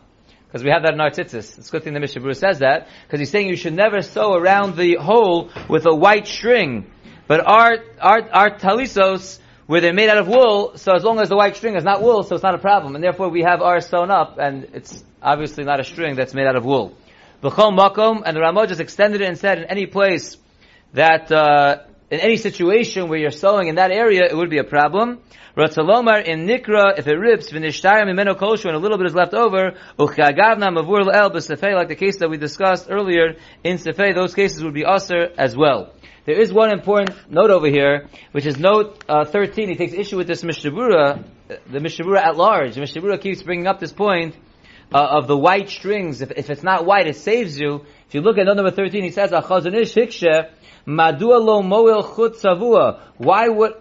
Because 0.48 0.64
we 0.64 0.72
have 0.72 0.82
that 0.82 0.94
in 0.94 1.00
our 1.00 1.12
tzitzis. 1.12 1.60
It's 1.60 1.70
a 1.70 1.72
good 1.72 1.84
thing 1.84 1.94
the 1.94 2.00
Mishabur 2.00 2.36
says 2.36 2.60
that, 2.60 2.88
because 3.06 3.20
he's 3.20 3.30
saying 3.30 3.50
you 3.50 3.56
should 3.56 3.76
never 3.76 4.02
sew 4.02 4.34
around 4.34 4.78
the 4.78 4.96
hole 4.96 5.52
with 5.70 5.86
a 5.86 5.94
white 5.94 6.26
string. 6.26 6.92
But 7.28 7.46
our, 7.46 7.78
our, 8.02 8.30
our 8.32 8.58
talisos, 8.58 9.38
where 9.68 9.82
they're 9.82 9.94
made 9.94 10.10
out 10.10 10.18
of 10.18 10.28
wool, 10.28 10.76
so 10.78 10.96
as 10.96 11.04
long 11.04 11.20
as 11.20 11.30
the 11.30 11.36
white 11.36 11.56
string 11.56 11.76
is 11.76 11.84
not 11.84 12.02
wool, 12.02 12.24
so 12.24 12.34
it's 12.34 12.44
not 12.44 12.56
a 12.56 12.58
problem. 12.58 12.96
And 12.96 13.04
therefore 13.04 13.30
we 13.30 13.44
have 13.44 13.62
ours 13.62 13.86
sewn 13.86 14.10
up, 14.10 14.40
and 14.40 14.64
it's 14.74 15.04
obviously 15.22 15.64
not 15.64 15.80
a 15.80 15.84
string 15.84 16.16
that's 16.16 16.34
made 16.34 16.48
out 16.48 16.56
of 16.56 16.66
wool. 16.66 16.98
V'chol 17.42 17.78
makom, 17.78 18.22
and 18.26 18.36
the 18.36 18.42
Ramah 18.42 18.68
just 18.68 18.82
extended 18.82 19.22
it 19.22 19.28
and 19.28 19.38
said 19.38 19.60
in 19.60 19.66
any 19.66 19.86
place 19.86 20.36
that, 20.94 21.32
uh, 21.32 21.84
in 22.12 22.20
any 22.20 22.36
situation 22.36 23.08
where 23.08 23.18
you're 23.18 23.32
sewing 23.32 23.70
in 23.70 23.76
that 23.76 23.92
area, 23.92 24.26
it 24.26 24.36
would 24.36 24.50
be 24.50 24.58
a 24.58 24.66
problem. 24.66 25.20
Ratzalomar 25.56 26.26
in 26.26 26.46
Nikra, 26.46 27.00
if 27.00 27.08
it 27.08 27.16
rips, 27.16 27.50
v'nishtayim 27.52 28.14
imeno 28.14 28.38
koshu, 28.38 28.66
and 28.66 28.76
a 28.76 28.80
little 28.80 28.98
bit 28.98 29.08
is 29.08 29.16
left 29.16 29.34
over, 29.34 29.72
uchagavna 29.98 30.68
mavur 30.68 31.06
l'el 31.06 31.30
b'sefei, 31.30 31.76
like 31.76 31.88
the 31.88 31.96
case 31.96 32.18
that 32.18 32.30
we 32.30 32.38
discussed 32.38 32.88
earlier 32.90 33.36
in 33.64 33.78
Sefei, 33.78 34.14
those 34.14 34.36
cases 34.36 34.62
would 34.62 34.74
be 34.74 34.84
usher 34.84 35.30
as 35.38 35.56
well. 35.56 35.94
There 36.26 36.40
is 36.40 36.52
one 36.52 36.72
important 36.72 37.32
note 37.32 37.52
over 37.52 37.68
here, 37.68 38.08
which 38.34 38.46
is 38.46 38.60
note 38.60 39.04
uh, 39.08 39.24
13. 39.24 39.70
He 39.70 39.76
takes 39.76 39.94
issue 39.94 40.18
with 40.18 40.28
this 40.28 40.44
Mishabura, 40.44 41.24
the 41.48 41.80
Mishabura 41.80 42.20
at 42.20 42.36
large. 42.36 42.76
The 42.76 42.82
Mishabura 42.82 43.20
keeps 43.20 43.42
bringing 43.42 43.66
up 43.66 43.80
this 43.80 43.94
point 43.94 44.36
uh, 44.94 44.98
of 44.98 45.28
the 45.28 45.38
white 45.38 45.70
strings, 45.70 46.22
if, 46.22 46.32
if 46.32 46.50
it's 46.50 46.64
not 46.64 46.86
white, 46.86 47.08
it 47.08 47.16
saves 47.16 47.60
you. 47.60 47.86
If 48.08 48.16
you 48.16 48.22
look 48.22 48.38
at 48.38 48.46
note 48.46 48.56
number 48.56 48.72
13, 48.72 49.04
he 49.04 49.12
says, 49.12 49.32
Achazanish 49.32 49.94
hikshe, 49.96 50.50
madua 50.88 51.44
lo 51.44 51.62
moel 51.62 52.04
chut. 52.16 52.36
Why 53.18 53.48
would, 53.48 53.74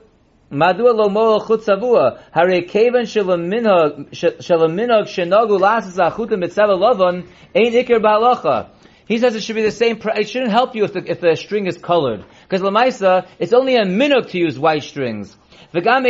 madua 0.51 0.95
lo 0.95 1.09
moel 1.09 1.47
chut 1.47 1.61
savua? 1.61 2.21
Hare 2.31 2.63
kevan 2.63 3.05
shalaminhag 3.05 4.11
shenagu 4.11 5.59
lasas 5.59 5.97
achutim 5.97 6.41
mitzvah 6.41 6.75
lovon, 6.75 7.27
ain't 7.55 7.75
ikir 7.75 8.01
ba'alacha. 8.03 8.69
He 9.09 9.19
says 9.19 9.35
it 9.35 9.43
should 9.43 9.57
be 9.57 9.63
the 9.63 9.73
same. 9.73 9.99
it 10.05 10.29
shouldn't 10.29 10.53
help 10.53 10.77
you 10.77 10.85
if 10.85 10.93
the, 10.93 11.11
if 11.11 11.21
the 11.21 11.35
string 11.35 11.67
is 11.67 11.79
colored, 11.79 12.25
because 12.43 12.61
lamaisa 12.61 13.27
it's 13.39 13.55
only 13.55 13.77
a 13.77 13.85
minhag 13.85 14.31
to 14.31 14.39
use 14.39 14.59
white 14.59 14.85
strings. 14.85 15.37
It 15.71 15.85
wouldn't 15.85 16.05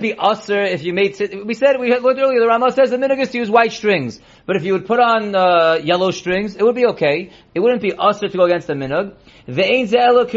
be 0.00 0.14
usr 0.14 0.70
if 0.70 0.84
you 0.84 0.92
made. 0.92 1.44
We 1.44 1.54
said 1.54 1.80
we 1.80 1.98
looked 1.98 2.20
earlier. 2.20 2.40
The 2.40 2.46
Ramah 2.46 2.72
says 2.72 2.90
the 2.90 2.96
minhag 2.96 3.20
is 3.20 3.30
to 3.30 3.38
use 3.38 3.50
white 3.50 3.72
strings, 3.72 4.20
but 4.44 4.56
if 4.56 4.64
you 4.64 4.74
would 4.74 4.86
put 4.86 5.00
on 5.00 5.34
uh, 5.34 5.80
yellow 5.82 6.10
strings, 6.10 6.56
it 6.56 6.62
would 6.62 6.74
be 6.74 6.86
okay. 6.86 7.30
It 7.54 7.60
wouldn't 7.60 7.82
be 7.82 7.92
usr 7.92 8.30
to 8.30 8.36
go 8.36 8.44
against 8.44 8.66
the 8.66 8.74
minhag. 8.74 9.14
It's 9.46 9.92
like 9.92 10.32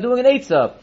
doing 0.00 0.20
an 0.20 0.24
eitzah. 0.24 0.74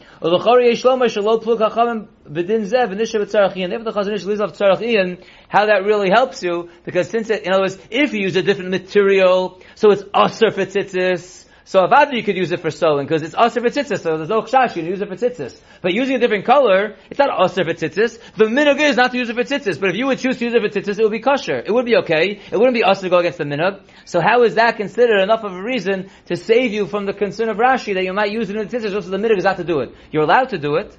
How 5.48 5.66
that 5.66 5.82
really 5.84 6.10
helps 6.10 6.42
you, 6.44 6.68
because 6.84 7.10
since 7.10 7.30
it, 7.30 7.42
in 7.42 7.52
other 7.52 7.62
words, 7.62 7.78
if 7.90 8.12
you 8.12 8.20
use 8.20 8.36
a 8.36 8.42
different 8.42 8.70
material, 8.70 9.60
so 9.74 9.90
it's 9.90 10.04
usr 10.04 10.52
for 10.52 10.64
tzitzis, 10.64 11.44
so 11.70 11.86
avada 11.86 12.14
you 12.14 12.24
could 12.24 12.36
use 12.36 12.50
it 12.50 12.58
for 12.58 12.72
sewing 12.72 13.06
because 13.06 13.22
it's 13.22 13.36
aser 13.38 13.60
for 13.60 13.68
tzitzis, 13.68 14.00
so 14.00 14.16
there's 14.16 14.28
no 14.28 14.42
chash, 14.42 14.74
you 14.74 14.82
can 14.82 14.86
use 14.86 15.00
it 15.02 15.06
for 15.08 15.14
tzitzis. 15.14 15.56
But 15.80 15.94
using 15.94 16.16
a 16.16 16.18
different 16.18 16.44
color, 16.44 16.96
it's 17.08 17.20
not 17.20 17.30
aser 17.40 17.62
for 17.62 17.74
tzitzis. 17.74 18.18
The 18.34 18.46
minhag 18.46 18.80
is 18.80 18.96
not 18.96 19.12
to 19.12 19.18
use 19.18 19.28
it 19.28 19.36
for 19.36 19.44
tzitzis, 19.44 19.78
but 19.78 19.90
if 19.90 19.94
you 19.94 20.08
would 20.08 20.18
choose 20.18 20.36
to 20.38 20.46
use 20.46 20.52
it 20.52 20.60
for 20.60 20.68
tzitzis, 20.68 20.98
it 20.98 21.04
would 21.04 21.12
be 21.12 21.20
kosher. 21.20 21.62
It 21.64 21.70
would 21.70 21.84
be 21.84 21.94
okay. 21.98 22.40
It 22.50 22.56
wouldn't 22.56 22.74
be 22.74 22.82
aser 22.82 23.02
to 23.02 23.08
go 23.08 23.18
against 23.18 23.38
the 23.38 23.44
minhag. 23.44 23.82
So 24.04 24.20
how 24.20 24.42
is 24.42 24.56
that 24.56 24.78
considered 24.78 25.20
enough 25.20 25.44
of 25.44 25.52
a 25.52 25.62
reason 25.62 26.10
to 26.26 26.34
save 26.34 26.72
you 26.72 26.88
from 26.88 27.06
the 27.06 27.12
concern 27.12 27.48
of 27.48 27.58
Rashi 27.58 27.94
that 27.94 28.02
you 28.02 28.12
might 28.12 28.32
use 28.32 28.50
it 28.50 28.56
in 28.56 28.66
the 28.66 28.76
tzitzis 28.76 28.90
just 28.90 29.06
so 29.06 29.16
the 29.16 29.18
minhag 29.18 29.38
is 29.38 29.44
not 29.44 29.58
to 29.58 29.64
do 29.64 29.78
it? 29.78 29.94
You're 30.10 30.24
allowed 30.24 30.48
to 30.48 30.58
do 30.58 30.74
it. 30.74 30.98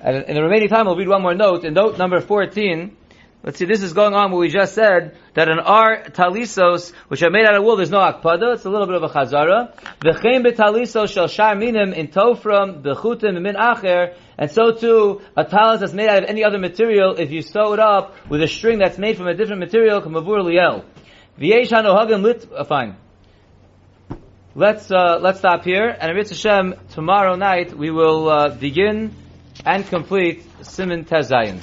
And 0.00 0.22
in 0.22 0.36
the 0.36 0.42
remaining 0.44 0.68
time, 0.68 0.86
we'll 0.86 0.94
read 0.94 1.08
one 1.08 1.22
more 1.22 1.34
note. 1.34 1.64
In 1.64 1.74
note 1.74 1.98
number 1.98 2.20
14, 2.20 2.96
Let's 3.42 3.58
see, 3.58 3.64
this 3.64 3.82
is 3.82 3.92
going 3.92 4.12
on 4.14 4.32
what 4.32 4.40
we 4.40 4.48
just 4.48 4.74
said, 4.74 5.16
that 5.34 5.48
in 5.48 5.60
our 5.60 6.02
talisos, 6.02 6.92
which 7.06 7.22
are 7.22 7.30
made 7.30 7.46
out 7.46 7.54
of 7.54 7.62
wool, 7.62 7.76
there's 7.76 7.90
no 7.90 7.98
akpada, 7.98 8.54
it's 8.54 8.64
a 8.64 8.70
little 8.70 8.86
bit 8.86 8.96
of 8.96 9.04
a 9.04 9.08
chazara. 9.08 9.72
V'chein 10.00 10.44
betalisos 10.44 11.12
shel 11.12 11.28
shar 11.28 11.54
minim 11.54 11.92
in 11.92 12.08
tofram, 12.08 12.82
b'chutim, 12.82 13.40
min 13.40 13.54
acher, 13.54 14.16
and 14.36 14.50
so 14.50 14.72
too, 14.72 15.20
a 15.36 15.44
talis 15.44 15.80
that's 15.80 15.92
made 15.92 16.08
out 16.08 16.24
of 16.24 16.28
any 16.28 16.42
other 16.42 16.58
material, 16.58 17.14
if 17.14 17.30
you 17.30 17.40
sew 17.40 17.72
it 17.72 17.78
up 17.78 18.16
with 18.28 18.42
a 18.42 18.48
string 18.48 18.78
that's 18.78 18.98
made 18.98 19.16
from 19.16 19.28
a 19.28 19.34
different 19.34 19.60
material, 19.60 20.00
kamavur 20.00 20.42
liel. 20.42 20.84
V'yesh 21.38 21.68
hanohagim 21.68 22.22
lit, 22.22 22.48
uh, 22.52 22.64
fine. 22.64 22.96
Let's, 24.56 24.90
uh, 24.90 25.18
let's 25.20 25.38
stop 25.38 25.62
here, 25.62 25.86
and 25.86 26.10
Amit 26.10 26.30
Hashem, 26.30 26.74
tomorrow 26.90 27.36
night, 27.36 27.76
we 27.76 27.90
will, 27.90 28.28
uh, 28.28 28.48
begin 28.48 29.14
and 29.64 29.86
complete 29.86 30.44
Simon 30.62 31.04
Tezayin. 31.04 31.62